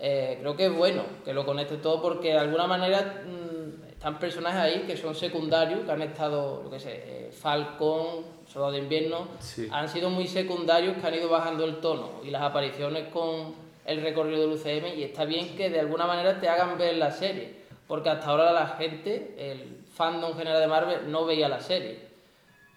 [0.04, 4.18] Eh, creo que es bueno que lo conecte todo porque de alguna manera mm, están
[4.18, 8.78] personajes ahí que son secundarios, que han estado, yo qué sé, eh, Falcon, Soldado de
[8.80, 9.68] Invierno, Sí.
[9.70, 14.02] han sido muy secundarios que han ido bajando el tono y las apariciones con el
[14.02, 17.62] recorrido del UCM y está bien que de alguna manera te hagan ver la serie,
[17.86, 22.11] porque hasta ahora la gente, el fandom general de Marvel, no veía la serie.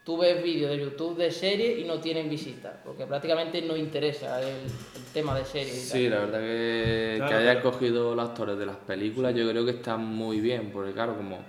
[0.06, 4.40] Tú ves vídeos de YouTube de serie y no tienen visitas, porque prácticamente no interesa
[4.40, 5.74] el, el tema de serie.
[5.74, 9.34] y Sí, la verdad que, Claro, que hayan pero- cogido los actores de las películas
[9.34, 11.40] yo creo que está muy bien, porque claro, como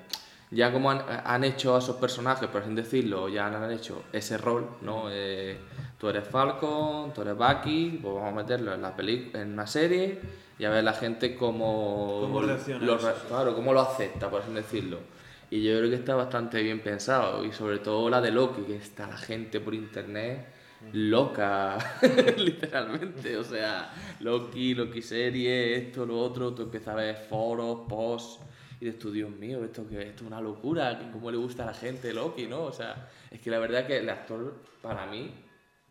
[0.50, 4.38] ya como han, han hecho a esos personajes, por así decirlo, ya han hecho ese
[4.38, 5.08] rol, ¿no?
[5.10, 5.58] Eh,
[5.98, 9.66] tú eres Falcon, tú eres Bucky, pues vamos a meterlo en la peli en una
[9.66, 10.18] serie
[10.58, 12.96] y a ver la gente cómo, Cómo reacciona lo
[13.28, 14.98] claro, cómo lo acepta, por así decirlo.
[15.56, 18.76] Y yo creo que está bastante bien pensado, y sobre todo la de Loki, que
[18.76, 20.46] está la gente por internet
[20.92, 21.78] loca,
[22.36, 23.36] literalmente.
[23.36, 23.90] O sea,
[24.20, 28.40] Loki, Loki serie, esto, lo otro, tú empiezas a ver foros, posts,
[28.80, 31.66] y dices tú, Dios mío, esto que esto es una locura, cómo le gusta a
[31.66, 32.62] la gente Loki, ¿no?
[32.64, 35.32] O sea, es que la verdad que el actor, para mí,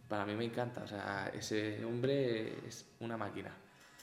[0.07, 0.83] para mí me encanta.
[0.83, 3.51] O sea, ese hombre es una máquina.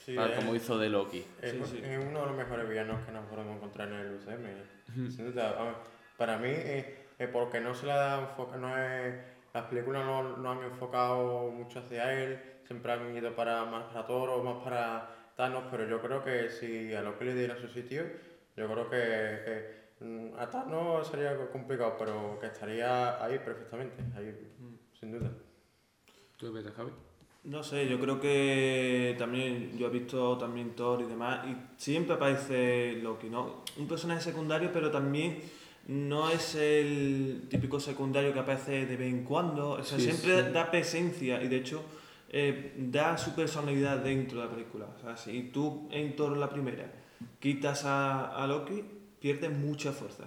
[0.05, 1.23] Sí, para- es- como hizo de Loki.
[1.41, 1.79] Es, Sí, sí.
[1.81, 4.72] es uno de los mejores villanos que nos podemos encontrar en el UCM.
[4.93, 5.75] Sin duda,
[6.17, 6.85] para mí, eh,
[7.19, 9.15] eh, porque no se le da enfoque, no es,
[9.53, 14.05] las películas no, no han enfocado mucho hacia él, siempre han ido para más para
[14.05, 17.57] Thor o más para Thanos, pero yo creo que si a lo que le diera
[17.57, 18.03] su sitio,
[18.55, 24.35] yo creo que, que, mm, a Thanos sería complicado, pero que estaría ahí perfectamente, ahí,
[24.99, 25.31] sin duda.
[26.37, 27.12] ¿Tú qué piensas, Javi?
[27.45, 32.15] No sé, yo creo que también, yo he visto también Thor y demás, y siempre
[32.15, 33.63] aparece Loki, ¿no?
[33.77, 35.39] Un personaje secundario, pero también
[35.87, 40.41] no es el típico secundario que aparece de vez en cuando, o sea, Sí, siempre
[40.45, 40.51] sí.
[40.53, 41.81] da presencia y de hecho
[42.29, 44.85] eh, da su personalidad dentro de la película.
[44.97, 46.89] O sea, si tú en Thor la primera
[47.41, 48.81] quitas a, a Loki,
[49.19, 50.23] pierde mucha fuerza,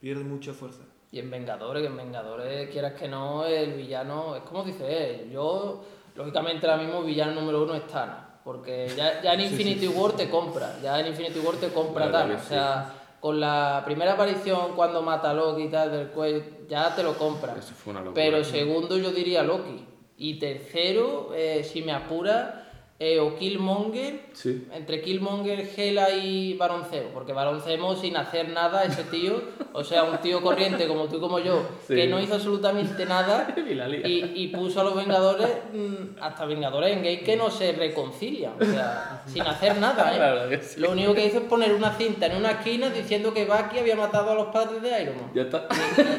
[0.00, 0.82] pierde mucha fuerza.
[1.10, 4.86] Y en Vengadores, que en Vengadores, quieras que no, el villano, es como dice
[5.24, 9.88] él, yo, lógicamente ahora mismo villano número uno es Thanos, porque ya, ya en Infinity
[9.88, 14.12] War te compra, ya en Infinity War te compra Thanos, o sea, con la primera
[14.12, 17.54] aparición cuando mata a Loki y tal del cuello, ya te lo compra.
[17.58, 18.22] Eso fue una locura.
[18.22, 22.63] Pero segundo yo diría Loki, y tercero, eh, si me apura,
[23.00, 24.68] eh, o Killmonger, Sí.
[24.72, 30.18] entre Killmonger, Hela y Baronceo, porque Baronceo sin hacer nada, ese tío, o sea, un
[30.18, 31.96] tío corriente como tú y como yo, Sí.
[31.96, 33.52] que no hizo absolutamente nada
[34.04, 38.64] Y puso a los Vengadores, mm, hasta Vengadores en Gay, que no se reconcilian, o
[38.64, 40.60] sea, sin hacer nada, ¿eh?
[40.62, 40.78] Sí.
[40.80, 43.96] Lo único que hizo es poner una cinta en una esquina diciendo que Bucky había
[43.96, 45.30] matado a los padres de Iron Man.
[45.34, 45.66] Ya está.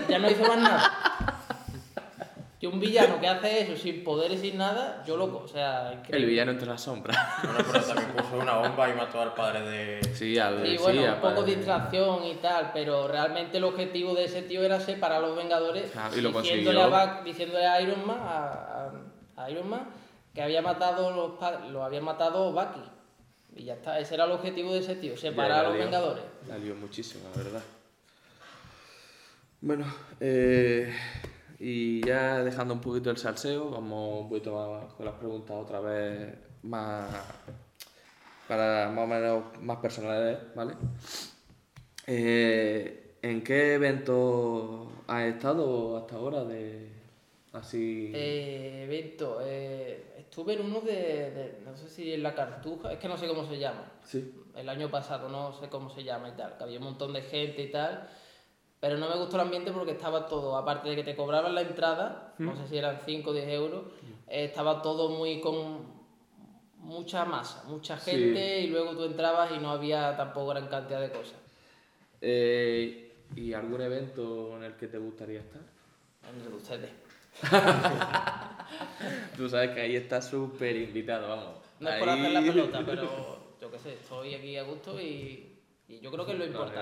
[0.07, 0.91] Y ya no hizo más nada.
[2.61, 6.01] Y un villano que hace eso sin poder y sin nada, yo loco, o sea,
[6.09, 7.17] El villano entre las sombras.
[7.43, 10.03] Bueno, pero también puso una bomba y mató al padre de...
[10.15, 11.55] Sí, al Sí, sí, bueno, al un poco padre.
[11.55, 15.91] distracción y tal, pero realmente el objetivo de ese tío era separar a los Vengadores
[15.91, 16.87] Claro, y lo diciéndole, a.
[16.87, 18.89] Buck- diciéndole a Iron Man, a,
[19.35, 19.87] a- a Iron Man
[20.33, 22.81] que había matado los pa- lo había matado Bucky.
[23.57, 25.83] Y ya está, ese era el objetivo de ese tío, separar Ya, a los lió.
[25.85, 26.23] Vengadores.
[26.47, 27.61] La lió muchísimo, la verdad.
[29.61, 29.85] Bueno,
[30.19, 30.93] eh,
[31.59, 35.79] y ya dejando un poquito el salseo, vamos un poquito más con las preguntas otra
[35.79, 37.09] vez más
[38.47, 40.75] para más o menos más personales, ¿vale?
[42.07, 46.91] Eh, ¿En qué evento has estado hasta ahora de
[47.53, 48.11] así?
[48.13, 50.91] Eh, evento, eh, estuve en uno de,
[51.31, 53.91] de- no sé si en la Cartuja, es que no sé cómo se llama.
[54.03, 54.31] Sí.
[54.55, 57.23] el año pasado, no sé cómo se llama y tal, que había un montón de
[57.23, 58.07] gente y tal,
[58.79, 61.61] pero no me gustó el ambiente porque estaba todo, aparte de que te cobraban la
[61.61, 63.83] entrada, no sé si eran 5 o 10 euros,
[64.27, 65.93] eh, estaba todo muy con
[66.77, 68.11] mucha masa, mucha Sí.
[68.11, 71.39] gente y luego tú entrabas y no había tampoco gran cantidad de cosas.
[72.21, 73.01] Eh,
[73.35, 75.61] ¿Y algún evento en el que te gustaría estar?
[76.29, 76.91] En el de ustedes.
[79.37, 81.55] Tú sabes que ahí está súper invitado, vamos.
[81.79, 85.54] No es por hacer la pelota, pero yo qué sé, estoy aquí a gusto y,
[85.87, 86.79] y yo creo que es lo importante.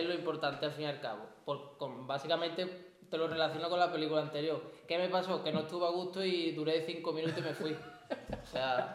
[0.00, 1.26] Es lo importante al fin y al cabo.
[1.44, 4.60] Por, con- básicamente te lo relaciono con la película anterior.
[4.86, 5.42] ¿Qué me pasó?
[5.42, 7.72] Que no estuve a gusto y duré cinco minutos y me fui.
[7.72, 8.94] O sea,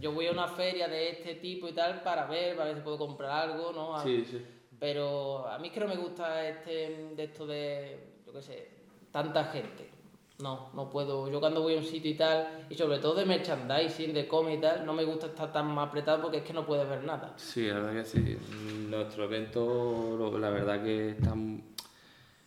[0.00, 2.82] yo voy a una feria de este tipo y tal para ver, para ver si
[2.82, 3.96] puedo comprar algo, ¿no?
[3.96, 4.44] A- Sí, sí.
[4.78, 8.70] Pero a mí es que no me gusta este, de esto de, yo qué sé,
[9.12, 9.88] tanta gente.
[10.40, 11.30] No, no puedo.
[11.30, 14.58] Yo cuando voy a un sitio y tal, y sobre todo de merchandising, de cómic
[14.58, 17.34] y tal, no me gusta estar tan apretado porque es que no puedes ver nada.
[17.36, 18.36] Sí, la verdad que sí.
[18.88, 21.34] Nuestro evento, la verdad que está,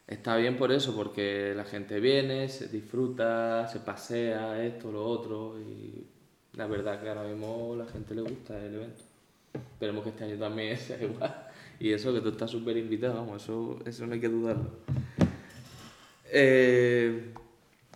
[0.05, 5.57] está bien por eso, porque la gente viene, se disfruta, se pasea, esto, lo otro,
[5.57, 6.05] y
[6.53, 9.03] la verdad que ahora mismo la gente le gusta el evento.
[9.53, 11.47] Esperemos que este año también sea igual.
[11.79, 14.71] Y eso, que tú estás súper invitado, vamos, eso, eso no hay que dudarlo.
[16.25, 17.33] Eh,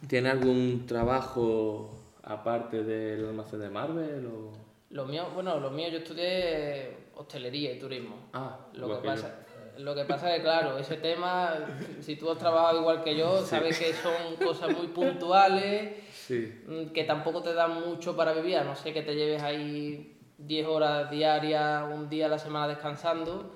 [0.07, 1.89] ¿Tiene algún trabajo
[2.23, 4.25] aparte del almacén de Marvel?
[4.27, 4.51] O...
[4.89, 8.15] Lo mío, bueno, lo mío yo estudié hostelería y turismo.
[8.33, 9.45] Ah, Lo que, pasa,
[9.77, 11.53] lo que pasa es que, claro, ese tema,
[11.99, 16.87] si tú has trabajado igual que yo, sabes que son cosas muy puntuales, Sí, mm,
[16.93, 20.67] que tampoco te dan mucho para vivir, a no sé que te lleves ahí 10
[20.67, 23.51] horas diarias, un día a la semana descansando.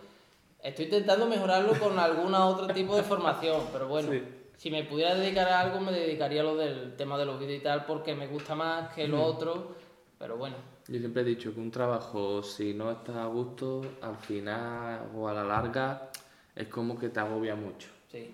[0.62, 4.24] Estoy intentando mejorarlo con algún otro tipo de formación, pero bueno, Sí.
[4.58, 7.60] Si me pudiera dedicar a algo, me dedicaría a lo del tema de los vídeos
[7.60, 9.76] y tal, porque me gusta más que lo otro,
[10.18, 10.56] pero bueno.
[10.88, 15.28] Yo siempre he dicho que un trabajo, si no estás a gusto, al final o
[15.28, 16.12] a la larga,
[16.56, 17.89] es como que te agobia mucho.
[18.12, 18.34] Sí.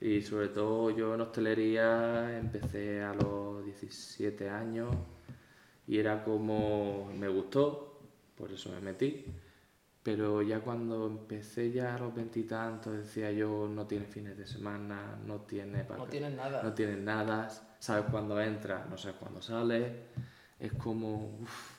[0.00, 4.88] Y sobre todo yo en hostelería empecé a los 17 años
[5.86, 8.00] y era como me gustó,
[8.36, 9.24] por eso me metí.
[10.02, 15.16] Pero ya cuando empecé ya a los veintitantos decía yo no tiene fines de semana,
[15.26, 16.62] no tiene No tienes nada.
[16.62, 19.92] no tienes nada, sabes cuándo entras, no sabes cuándo sales.
[20.58, 21.70] Es como uf,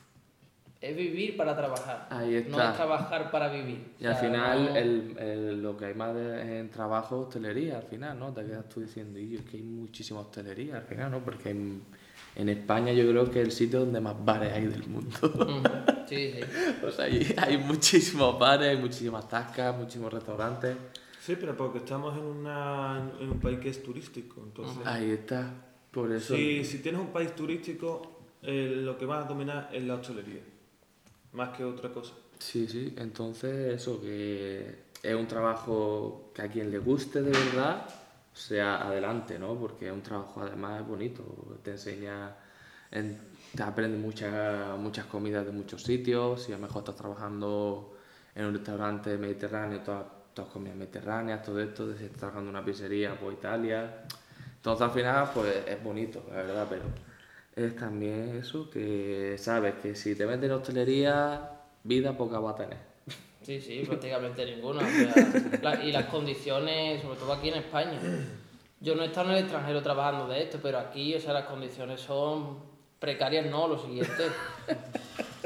[0.80, 2.06] Es vivir para trabajar.
[2.10, 2.70] Ahí No está.
[2.70, 3.92] es trabajar para vivir.
[3.98, 7.26] Y O al final, no- el, el- lo que hay más de- en trabajo es
[7.28, 8.32] hostelería, al final, ¿no?
[8.32, 11.20] Te quedas tú diciendo, y es que hay muchísima hostelería, al final, ¿no?
[11.20, 11.82] Porque en,
[12.36, 15.16] en España yo creo que es el sitio donde más bares hay del mundo.
[16.08, 16.40] Sí, sí.
[16.86, 20.76] o sea, hay, hay muchísimos bares, hay muchísimas tascas, muchísimos restaurantes.
[21.20, 24.42] Sí, pero porque estamos en, una, en un país que es turístico.
[24.44, 25.50] Entonces, Ahí está,
[25.90, 26.36] por eso.
[26.36, 30.42] si, si tienes un país turístico, eh, lo que vas a dominar es la hostelería.
[31.32, 32.12] Más que otra cosa.
[32.38, 37.86] Sí, sí, entonces eso, que es un trabajo que a quien le guste de verdad,
[38.34, 39.54] sea adelante, ¿no?
[39.58, 41.24] Porque es un trabajo además bonito,
[41.62, 42.36] te enseña,
[42.90, 43.18] en-
[43.56, 47.96] te aprendes muchas, muchas comidas de muchos sitios, si a lo mejor estás trabajando
[48.34, 52.64] en un restaurante mediterráneo, todas, todas comidas mediterráneas, todo esto, si estás trabajando en una
[52.64, 54.02] pizzería, pues Italia.
[54.56, 56.82] Entonces al final, pues es bonito, la verdad, pero
[57.56, 61.50] es también eso, que sabes que si te metes en hostelería,
[61.84, 62.93] vida poca va a tener.
[63.44, 64.80] Sí, sí, prácticamente ninguna.
[64.82, 67.98] o sea, la- y las condiciones, sobre todo aquí en España.
[68.80, 71.44] Yo no he estado en el extranjero trabajando de esto, pero aquí, o sea, las
[71.44, 72.58] condiciones son
[72.98, 74.28] precarias, no, lo siguiente.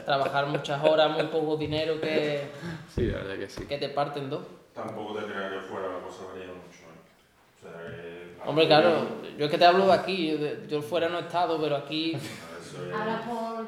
[0.05, 2.49] Trabajar muchas horas, muy poco dinero que,
[2.95, 3.67] Sí, la verdad que sí.
[3.67, 4.43] que te parten dos.
[4.75, 6.85] Tampoco te creas que fuera la cosa varía mucho.
[6.85, 6.97] ¿eh?
[7.59, 9.07] O sea, que- Hombre, claro,
[9.37, 11.77] yo es que te hablo de aquí, yo, de- yo fuera no he estado, pero
[11.77, 12.17] aquí
[12.95, 13.67] Habla por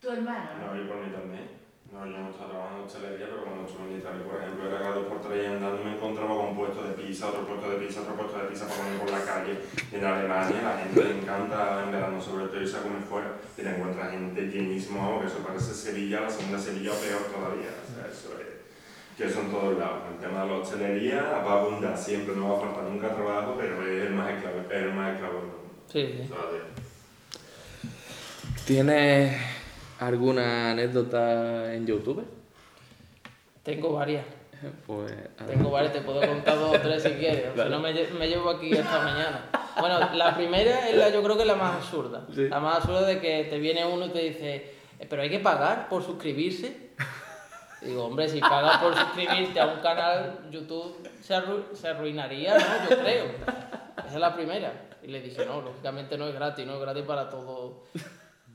[0.00, 0.74] tu hermano, ¿no?
[0.74, 1.57] No, y por mí también.
[1.98, 4.78] No, yo no estaba trabajando en hostelería, pero cuando estuve en Italia, por ejemplo, era
[4.78, 7.76] cada dos por tres y andando me encontraba con puestos de pizza, otro puesto de
[7.82, 9.52] pizza, otro puesto de pizza para comer por la calle.
[9.90, 13.34] En Alemania la gente le encanta en verano sobre todo irse a comer fuera.
[13.58, 17.74] Y te encuentras gente llenísima, que eso parece Sevilla, la segunda Sevilla o peor todavía.
[17.82, 18.46] O sea, eso es...
[19.18, 20.06] Que eso en todos lados.
[20.14, 23.56] El tema de la hostelería va a abundar siempre, no va a faltar nunca trabajo,
[23.58, 25.70] pero es el más esclavo, es el más esclavo del mundo.
[25.90, 26.30] sí.
[28.64, 29.57] ¿Tienes
[29.98, 32.24] alguna anécdota en YouTube?
[33.62, 34.24] tengo varias.
[34.86, 35.12] Pues
[35.46, 37.52] Tengo varias, te puedo contar dos o tres si quieres.
[37.54, 39.44] Si no, me, me llevo aquí hasta mañana.
[39.78, 42.24] Bueno, la primera es la, yo creo que es la más absurda.
[42.34, 42.48] Sí.
[42.48, 45.38] La más absurda de que te viene uno y te dice, "Eh, pero hay que
[45.38, 46.88] pagar por suscribirse.
[47.82, 52.90] Digo, hombre, si pagas por suscribirte a un canal, YouTube se, arru- se arruinaría, ¿no?
[52.90, 53.26] Yo creo.
[53.98, 54.72] Esa es la primera.
[55.04, 57.84] Y le dije, no, lógicamente no es gratis, no es gratis para todo.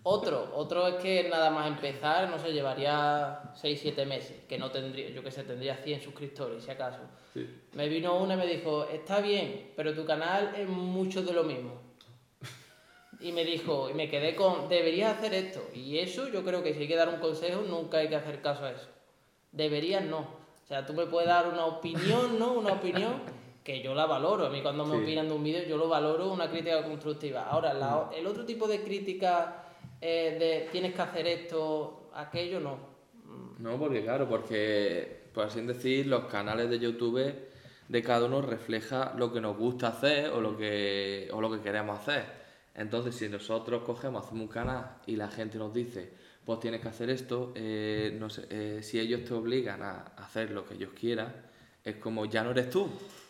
[0.06, 5.10] Otro, otro es que nada más empezar, no sé, llevaría 6-7 meses, que no tendría,
[5.10, 7.00] yo que sé, tendría 100 suscriptores, si acaso.
[7.34, 7.50] Sí.
[7.72, 11.46] Me vino una y me dijo, está bien, pero tu canal es mucho de lo
[11.46, 11.82] mismo.
[13.22, 15.62] Y me dijo, y me quedé con, deberías hacer esto.
[15.74, 18.42] Y eso yo creo que si hay que dar un consejo, nunca hay que hacer
[18.42, 18.90] caso a eso.
[19.54, 20.20] Deberías no.
[20.20, 22.52] O sea, tú me puedes dar una opinión, ¿no?
[22.52, 23.22] Una opinión
[23.64, 24.48] que yo la valoro.
[24.48, 25.04] A mí cuando me Sí.
[25.04, 27.48] opinan de un vídeo, yo lo valoro una crítica constructiva.
[27.50, 29.63] Ahora, la el otro tipo de crítica
[30.06, 32.78] eh, de tienes que hacer esto, aquello, no.
[33.60, 37.34] No, porque claro, porque por así decir, los canales de YouTube
[37.88, 41.62] de cada uno refleja lo que nos gusta hacer o lo que, o lo que
[41.62, 42.26] queremos hacer.
[42.76, 46.12] Entonces, si nosotros cogemos, hacemos un canal y la gente nos dice,
[46.44, 50.52] pues tienes que hacer esto, eh, no sé, eh, si ellos te obligan a hacer
[50.52, 51.34] lo que ellos quieran,
[51.84, 52.90] es como ya no eres tú.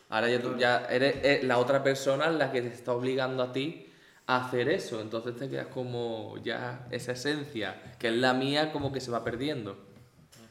[0.09, 3.51] Ahora ya, tú, ya eres eh, la otra persona la que te está obligando a
[3.51, 3.92] ti
[4.27, 5.02] hacer eso.
[5.02, 9.23] Entonces te quedas como ya esa esencia, que es la mía, como que se va
[9.23, 9.77] perdiendo.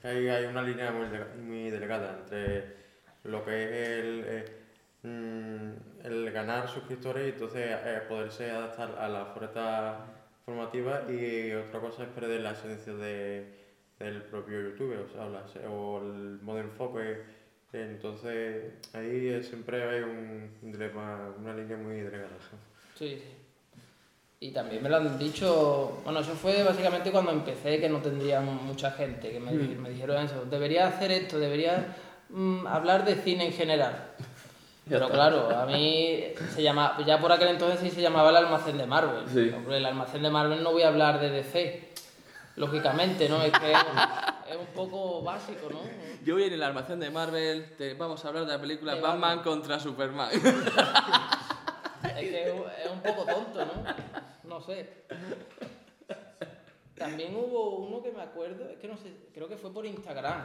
[0.02, 1.06] Hay, hay una línea muy,
[1.42, 2.76] muy delgada entre
[3.24, 3.70] lo que es
[4.04, 4.44] el, eh,
[5.04, 10.06] mm, el ganar suscriptores y entonces eh, poderse adaptar a la oferta
[10.44, 13.46] formativa y otra cosa es perder la esencia de,
[14.00, 17.22] del propio YouTube, o sea, la se- o el modo enfoque.
[17.72, 22.28] Entonces, ahí siempre hay un dilema, una línea muy delgada.
[22.96, 23.36] Sí, sí.
[24.42, 28.40] Y también me lo han dicho, bueno, eso fue básicamente cuando empecé, que no tendría
[28.40, 29.80] mucha gente, que me, Hmm.
[29.80, 31.80] me dijeron eso, deberías hacer esto, deberías
[32.28, 33.94] mm, hablar de cine en general.
[34.88, 36.24] Pero claro, a mí
[36.56, 39.22] se llama, ya por aquel entonces sí se llamaba el almacén de Marvel.
[39.32, 39.54] Sí.
[39.70, 41.92] El almacén de Marvel no voy a hablar de DC,
[42.56, 43.40] lógicamente, ¿no?
[43.44, 45.78] Es que es un poco básico, ¿no?
[46.24, 49.00] Yo hoy en el almacén de Marvel te vamos a hablar de la película De
[49.00, 49.44] Batman, Batman.
[49.44, 50.30] contra Superman.
[52.02, 54.21] Es que es un poco tonto, ¿no?
[54.52, 54.86] No sé.
[56.94, 60.44] También hubo uno que me acuerdo, es que no sé, creo que fue por Instagram,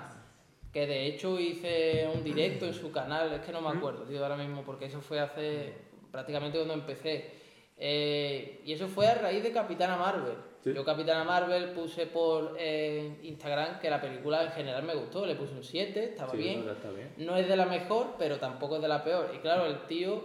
[0.72, 4.24] que de hecho hice un directo en su canal, es que no me acuerdo, tío,
[4.24, 5.74] ahora mismo, porque eso fue hace
[6.10, 7.32] prácticamente cuando empecé.
[7.76, 10.36] Eh, y eso fue a raíz de Capitana Marvel.
[10.64, 10.74] Sí.
[10.74, 15.36] Yo Capitana Marvel puse por eh, Instagram que la película en general me gustó, le
[15.36, 16.66] puse un 7, estaba Sí, bien.
[16.66, 17.14] no, está bien.
[17.18, 19.32] No es de la mejor, pero tampoco es de la peor.
[19.36, 20.24] Y claro, el tío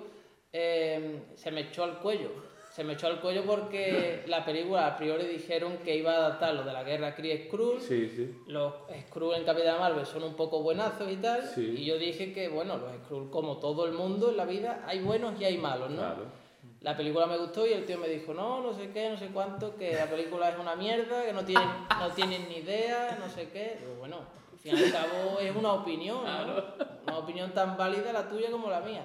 [0.53, 2.52] eh, se me echó al cuello.
[2.73, 6.55] Se me echó al cuello porque la película a priori dijeron que iba a adaptar
[6.55, 7.81] lo de la guerra Kree Skrull.
[7.83, 8.35] Sí, sí.
[8.47, 8.73] Los
[9.09, 11.43] Skrull en Capitán Marvel son un poco buenazos y tal.
[11.43, 11.75] Sí.
[11.77, 15.01] Y yo dije que, bueno, los Skrull, como todo el mundo en la vida, hay
[15.01, 15.99] buenos y hay malos, ¿no?
[15.99, 16.43] Claro.
[16.81, 19.29] La película me gustó y el tío me dijo, no, no sé qué, no sé
[19.29, 21.69] cuánto, que la película es una mierda, que no tienen,
[21.99, 23.77] no tienen ni idea, no sé qué.
[23.81, 24.17] Digo, bueno,
[24.51, 26.65] al fin y al cabo es una opinión, ¿no?
[27.05, 29.05] Una opinión tan válida la tuya como la mía.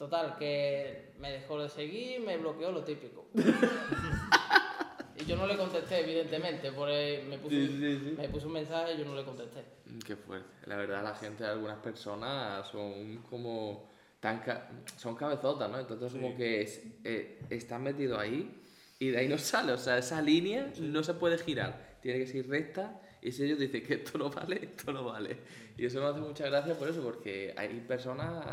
[0.00, 3.26] Total, que me dejó de seguir, me bloqueó lo típico.
[5.18, 8.14] y yo no le contesté, evidentemente, por me, puso, Sí, sí, sí.
[8.16, 9.62] me puso un mensaje y yo no le contesté.
[9.84, 10.48] Mm, Qué fuerte.
[10.64, 13.90] La verdad, la gente, algunas personas son como
[14.20, 15.78] tan ca- son cabezotas, ¿no?
[15.78, 18.58] Entonces como que es- eh, están metidos ahí
[18.98, 19.72] y de ahí no sale.
[19.72, 21.98] O sea, esa línea no se puede girar.
[22.00, 25.36] Tiene que ser recta y si ellos dicen que esto no vale, esto no vale.
[25.76, 28.46] Y eso me hace mucha gracia por eso, porque hay personas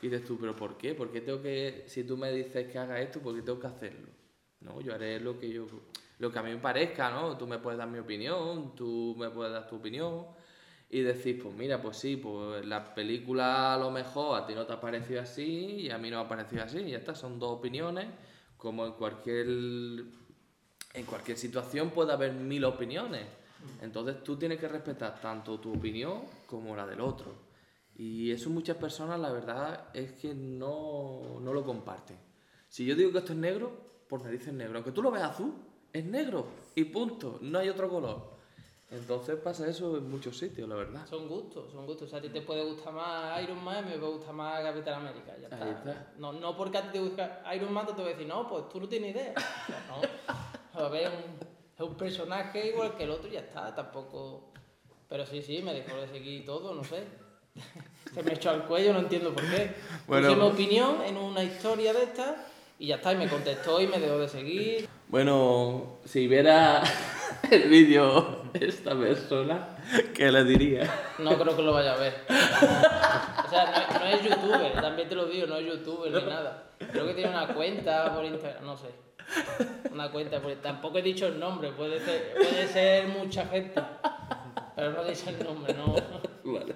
[0.00, 0.94] y dices tú, pero ¿por qué?
[0.94, 3.66] ¿Por qué tengo que, si tú me dices que haga esto, ¿por qué tengo que
[3.66, 4.08] hacerlo?
[4.60, 5.66] No, yo haré lo que yo,
[6.18, 7.36] lo que a mí me parezca, ¿no?
[7.36, 10.26] Tú me puedes dar mi opinión, tú me puedes dar tu opinión
[10.90, 14.66] y decir, pues mira, pues sí, pues la película a lo mejor a ti no
[14.66, 16.78] te ha parecido así y a mí no me ha parecido así.
[16.78, 18.06] Y ya está, son dos opiniones,
[18.56, 19.46] como en cualquier
[20.94, 23.26] en cualquier situación puede haber mil opiniones.
[23.82, 27.47] Entonces tú tienes que respetar tanto tu opinión como la del otro.
[27.98, 32.16] Y eso muchas personas, la verdad, es que no, no lo comparten.
[32.68, 33.72] Si yo digo que esto es negro,
[34.08, 34.76] pues me dicen negro.
[34.76, 35.52] Aunque tú lo veas azul,
[35.92, 36.46] es negro.
[36.76, 37.38] Y punto.
[37.42, 38.38] No hay otro color.
[38.90, 41.06] Entonces pasa eso en muchos sitios, la verdad.
[41.08, 42.06] Son gustos, son gustos.
[42.06, 45.00] O sea, a ti te puede gustar más Iron Man, me puede gustar más Capitán
[45.00, 45.36] América.
[45.36, 45.64] Ya está.
[45.64, 46.12] Ahí está.
[46.18, 48.68] No, no porque a ti te gusta Iron Man te voy a decir, no, pues
[48.68, 49.34] tú no tienes idea.
[49.36, 50.84] O sea, no.
[50.84, 51.10] A ver, es
[51.80, 53.74] un, un personaje igual que el otro y ya está.
[53.74, 54.52] Tampoco.
[55.08, 57.27] Pero sí, sí, me dejó de seguir todo, no sé.
[58.14, 59.72] Se me echó al cuello, no entiendo por qué.
[60.06, 60.28] Bueno.
[60.28, 62.46] Puse mi opinión en una historia de esta
[62.78, 63.12] y ya está.
[63.12, 64.88] Y me contestó y me dejó de seguir.
[65.08, 66.82] Bueno, si viera
[67.50, 69.76] el vídeo esta persona,
[70.14, 70.90] ¿qué le diría?
[71.18, 72.14] No creo que lo vaya a ver.
[72.28, 76.28] O sea, no, es- no es youtuber, también te lo digo, no es youtuber ni
[76.30, 76.64] nada.
[76.92, 78.88] Creo que tiene una cuenta por Instagram, no sé.
[79.92, 83.80] Una cuenta por Tampoco he dicho el nombre, puede ser, puede ser mucha gente.
[84.76, 85.94] Pero no he dicho el nombre, no.
[86.44, 86.74] Vale.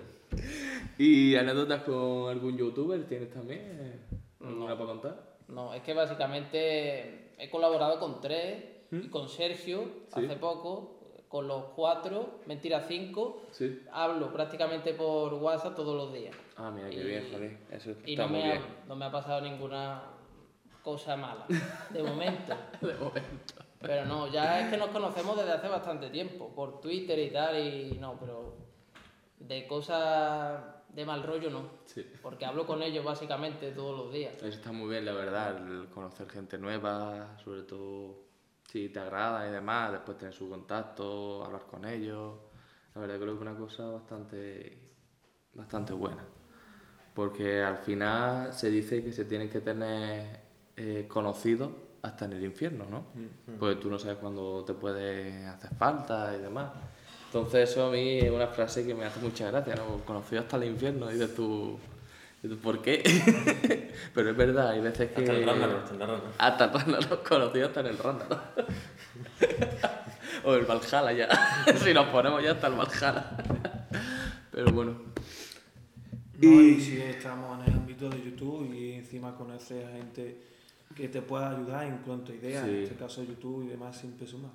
[1.05, 4.01] ¿Y anécdotas con algún youtuber tienes también?
[4.41, 5.37] ¿Alguna para contar?
[5.49, 9.83] No, es que básicamente he colaborado con tres y con Sergio
[10.15, 10.25] Sí.
[10.27, 13.43] hace poco, con los cuatro, mentira, cinco.
[13.51, 13.81] Sí.
[13.93, 16.37] Hablo prácticamente por WhatsApp todos los días.
[16.57, 17.59] Ah, mira, qué Y- bien, joder.
[17.73, 20.03] Eso Y está no muy me, ha, no me ha pasado ninguna
[20.85, 21.47] cosa mala,
[21.91, 22.55] de momento.
[22.81, 23.55] De momento.
[23.81, 27.59] Pero no, ya es que nos conocemos desde hace bastante tiempo, por Twitter y tal,
[27.59, 28.55] y no, pero
[29.47, 31.69] de cosas de mal rollo no.
[31.87, 32.07] Sí.
[32.23, 34.37] Porque hablo con ellos básicamente todos los días.
[34.37, 38.33] Eso está muy bien, la verdad, el conocer gente nueva, sobre todo
[38.69, 42.37] si te agrada y demás, después tener su contacto, hablar con ellos.
[42.95, 44.79] La verdad creo que es una cosa bastante,
[45.55, 46.25] bastante buena.
[47.15, 50.41] Porque al final se dice que se tienen que tener
[50.77, 51.71] eh, conocidos
[52.03, 53.05] hasta en el infierno, ¿no?
[53.59, 56.73] Pues tú no sabes cuándo te puede hacer falta y demás.
[57.35, 60.05] Entonces eso a mí es una frase que me hace mucha gracia, ¿no?
[60.05, 61.79] Conocido hasta el infierno, dices tú,
[62.63, 63.03] ¿por qué?
[64.15, 65.23] Pero es verdad, hay veces que...
[65.23, 66.23] Hasta el Rándalo, hasta el Rándalo.
[66.37, 68.39] Hasta el Rándalo, conocido hasta en el Rándalo.
[70.45, 73.25] o el Valhalla ya, si nos ponemos ya hasta el Valhalla.
[74.51, 74.93] Pero bueno.
[76.39, 80.37] No, y si estamos en el ámbito de YouTube y encima conoces a gente
[80.95, 82.71] que te pueda ayudar en cuanto a ideas, Sí.
[82.71, 84.51] en este caso YouTube y demás, siempre suma.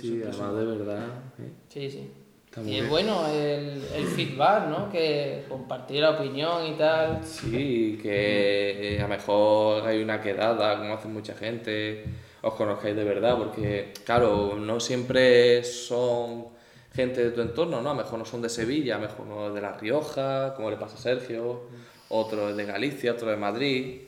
[0.00, 1.06] Sí, además de verdad.
[1.38, 1.50] ¿eh?
[1.68, 2.10] Sí, sí.
[2.46, 4.90] Está Y es bueno el, el feedback, ¿no?
[4.90, 7.24] Que compartir la opinión y tal.
[7.24, 12.04] Sí, que a lo mejor hay una quedada, como hace mucha gente,
[12.42, 16.46] os conozcáis de verdad, porque claro, no siempre son
[16.94, 17.90] gente de tu entorno, ¿no?
[17.90, 20.70] A lo mejor no son de Sevilla, a lo mejor no de La Rioja, como
[20.70, 21.64] le pasa a Sergio,
[22.08, 24.00] otro es de Galicia, otro de Madrid.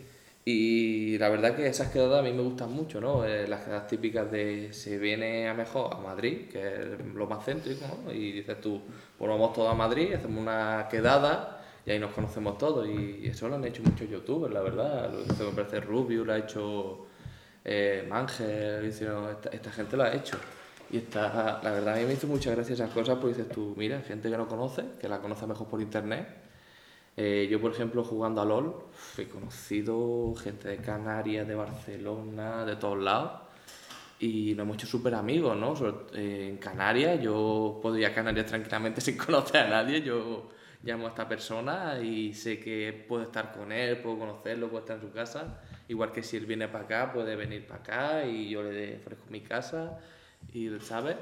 [0.50, 3.22] Y la verdad que esas quedadas a mí me gustan mucho, ¿no?
[3.22, 7.44] Eh, las quedadas típicas de se viene a mejor a Madrid, que es lo más
[7.44, 8.10] céntrico, ¿no?
[8.10, 8.80] Y dices tú,
[9.18, 12.88] pues vamos todos a Madrid, hacemos una quedada y ahí nos conocemos todos.
[12.88, 15.12] Y eso lo han hecho muchos youtubers, la verdad.
[15.12, 17.04] Lo hizo, me parece Rubio, lo ha hecho
[17.62, 20.38] eh, Mangel, esta, esta gente lo ha hecho.
[20.90, 23.74] Y está, la verdad a mí me hizo muchas gracias esas cosas, porque dices tú,
[23.76, 26.47] mira, gente que no conoce, que la conoce mejor por internet.
[27.20, 28.76] Eh, yo, por ejemplo, jugando a LOL,
[29.18, 33.40] he conocido gente de Canarias, de Barcelona, de todos lados.
[34.20, 35.74] Y nos hemos hecho súper amigos, ¿no?
[35.74, 40.00] Sobre- eh, en Canarias, yo puedo ir a Canarias tranquilamente sin conocer a nadie.
[40.02, 40.48] Yo
[40.84, 44.96] llamo a esta persona y sé que puedo estar con él, puedo conocerlo, puedo estar
[44.96, 45.60] en su casa.
[45.88, 49.24] Igual que si él viene para acá, puede venir para acá y yo le ofrezco
[49.30, 49.98] mi casa.
[50.52, 51.16] Y, ¿sabes?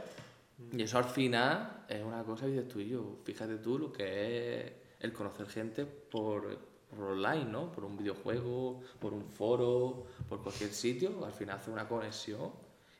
[0.72, 3.16] Y eso al final es una cosa que dices tú y yo.
[3.24, 6.58] Fíjate tú lo que es el conocer gente por,
[6.90, 7.72] por online, ¿no?
[7.72, 11.24] Por un videojuego, por un foro, por cualquier sitio.
[11.24, 12.50] Al final hace una conexión.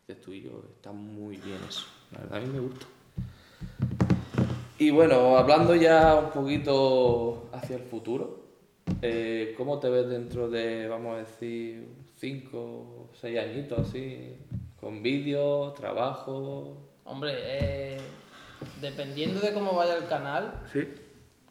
[0.07, 0.63] Dices tú y yo.
[0.77, 1.87] Está muy bien eso.
[2.13, 2.87] La verdad a mí me gusta.
[4.79, 8.45] Y bueno, hablando ya un poquito hacia el futuro,
[9.01, 11.89] eh, ¿cómo te ves dentro de, vamos a decir,
[12.19, 14.37] cinco o seis añitos así?
[14.79, 16.77] Con vídeos, trabajo.
[17.05, 17.99] Hombre, eh,
[18.83, 20.87] dependiendo de cómo vaya el canal, Sí.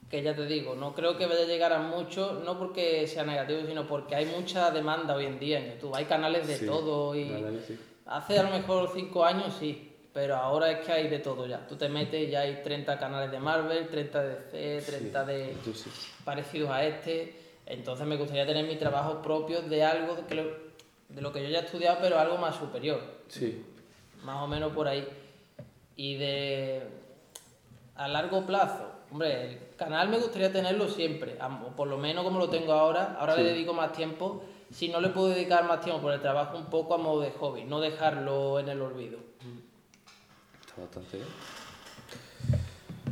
[0.09, 3.23] Que ya te digo, no creo que vaya a llegar a mucho, no porque sea
[3.23, 5.95] negativo, sino porque hay mucha demanda hoy en día en YouTube.
[5.95, 7.79] Hay canales de Sí, todo y verdad sí.
[8.05, 11.65] hace a lo mejor 5 años sí, pero ahora es que hay de todo ya.
[11.67, 15.55] Tú te metes y ya hay 30 canales de Marvel, 30 de DC, 30 de
[16.23, 17.35] parecidos a este.
[17.65, 20.43] Entonces me gustaría tener mi trabajo propio de algo de, que lo,
[21.09, 23.65] de lo que yo ya he estudiado, pero algo más superior Sí.
[24.23, 25.05] más o menos por ahí.
[25.95, 26.83] Y de
[27.95, 32.37] a largo plazo, hombre, el canal me gustaría tenerlo siempre, o por lo menos como
[32.37, 33.15] lo tengo ahora.
[33.17, 34.43] Ahora le dedico más tiempo.
[34.69, 37.31] Si no le puedo dedicar más tiempo por el trabajo, un poco a modo de
[37.31, 39.17] hobby, no dejarlo en el olvido.
[40.59, 41.29] Está bastante bien.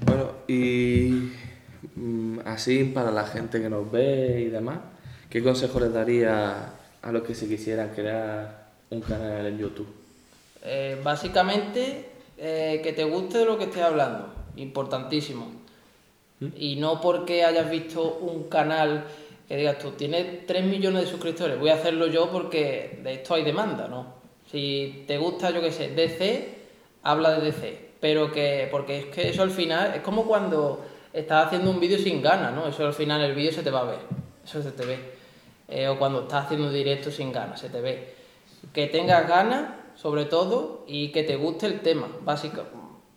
[0.06, 1.32] Bueno, y
[1.96, 4.80] mm, así para la gente que nos ve y demás,
[5.30, 9.88] ¿qué consejo les daría a los que se quisieran crear un canal en YouTube?
[10.64, 15.63] Eh, básicamente, eh, que te guste de lo que estés hablando, importantísimo.
[16.58, 19.06] Y no porque hayas visto un canal
[19.48, 23.36] que digas tú, tienes 3 millones de suscriptores, voy a hacerlo yo porque de esto
[23.36, 24.16] hay demanda, ¿no?
[24.50, 26.56] Si te gusta, yo qué sé, DC,
[27.04, 27.90] habla de DC.
[28.00, 31.98] Pero que, porque es que eso al final, es como cuando estás haciendo un vídeo
[31.98, 32.68] sin ganas, ¿no?
[32.68, 34.00] Eso al final el vídeo se te va a ver,
[34.44, 35.00] eso se te ve.
[35.68, 38.14] Eh, o cuando estás haciendo un directo sin ganas, se te ve.
[38.74, 42.64] Que tengas ganas, sobre todo, y que te guste el tema, básica,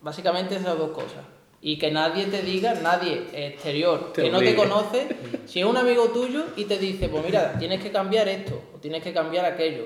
[0.01, 1.36] básicamente esas dos cosas.
[1.63, 5.07] Y que nadie te diga, nadie exterior, Te que no te conoce,
[5.47, 8.79] si es un amigo tuyo y te dice, pues mira, tienes que cambiar esto, o
[8.79, 9.85] tienes que cambiar aquello,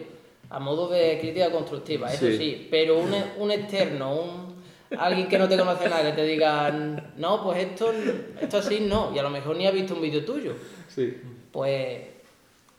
[0.50, 2.36] a modo de crítica constructiva, eso Sí.
[2.36, 4.54] sí, pero un, un externo, un,
[4.98, 6.70] alguien que no te conoce nada, que te diga,
[7.16, 7.92] no, pues esto,
[8.40, 10.54] esto así no, y a lo mejor ni ha visto un vídeo tuyo,
[10.88, 11.16] Sí.
[11.52, 12.00] pues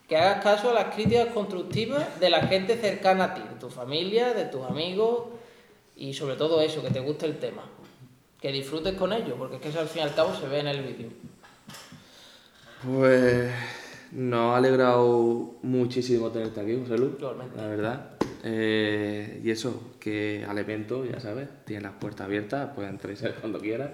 [0.09, 3.69] que hagas caso a las críticas constructivas de la gente cercana a ti, de tu
[3.69, 5.27] familia, de tus amigos
[5.95, 7.63] y sobre todo eso, que te guste el tema.
[8.41, 10.59] Que disfrutes con ello, porque es que eso al fin y al cabo se ve
[10.59, 11.09] en el vídeo.
[12.83, 13.51] Pues
[14.11, 17.13] nos ha alegrado muchísimo tenerte aquí, José Luis,
[17.55, 18.11] la verdad.
[18.43, 23.59] Eh, y eso, que al evento, ya sabes, tienes las puertas abiertas, puedes entrar cuando
[23.59, 23.91] quieras.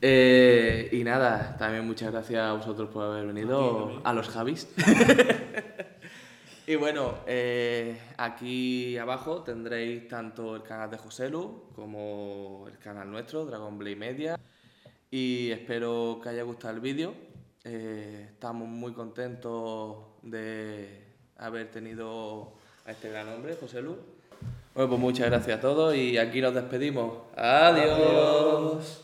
[0.00, 4.66] Eh, y nada, también muchas gracias a vosotros por haber venido, a los Javis.
[6.72, 13.10] y bueno, eh, aquí abajo tendréis tanto el canal de José Lu como el canal
[13.10, 14.40] nuestro, Dragon Blade Media.
[15.10, 17.12] Y espero que haya gustado el vídeo.
[17.64, 21.04] Eh, estamos muy contentos de
[21.36, 22.54] haber tenido
[22.86, 23.98] a este gran hombre, José Lu.
[24.74, 27.18] Bueno, pues muchas gracias a todos y aquí nos despedimos.
[27.36, 29.01] Adiós.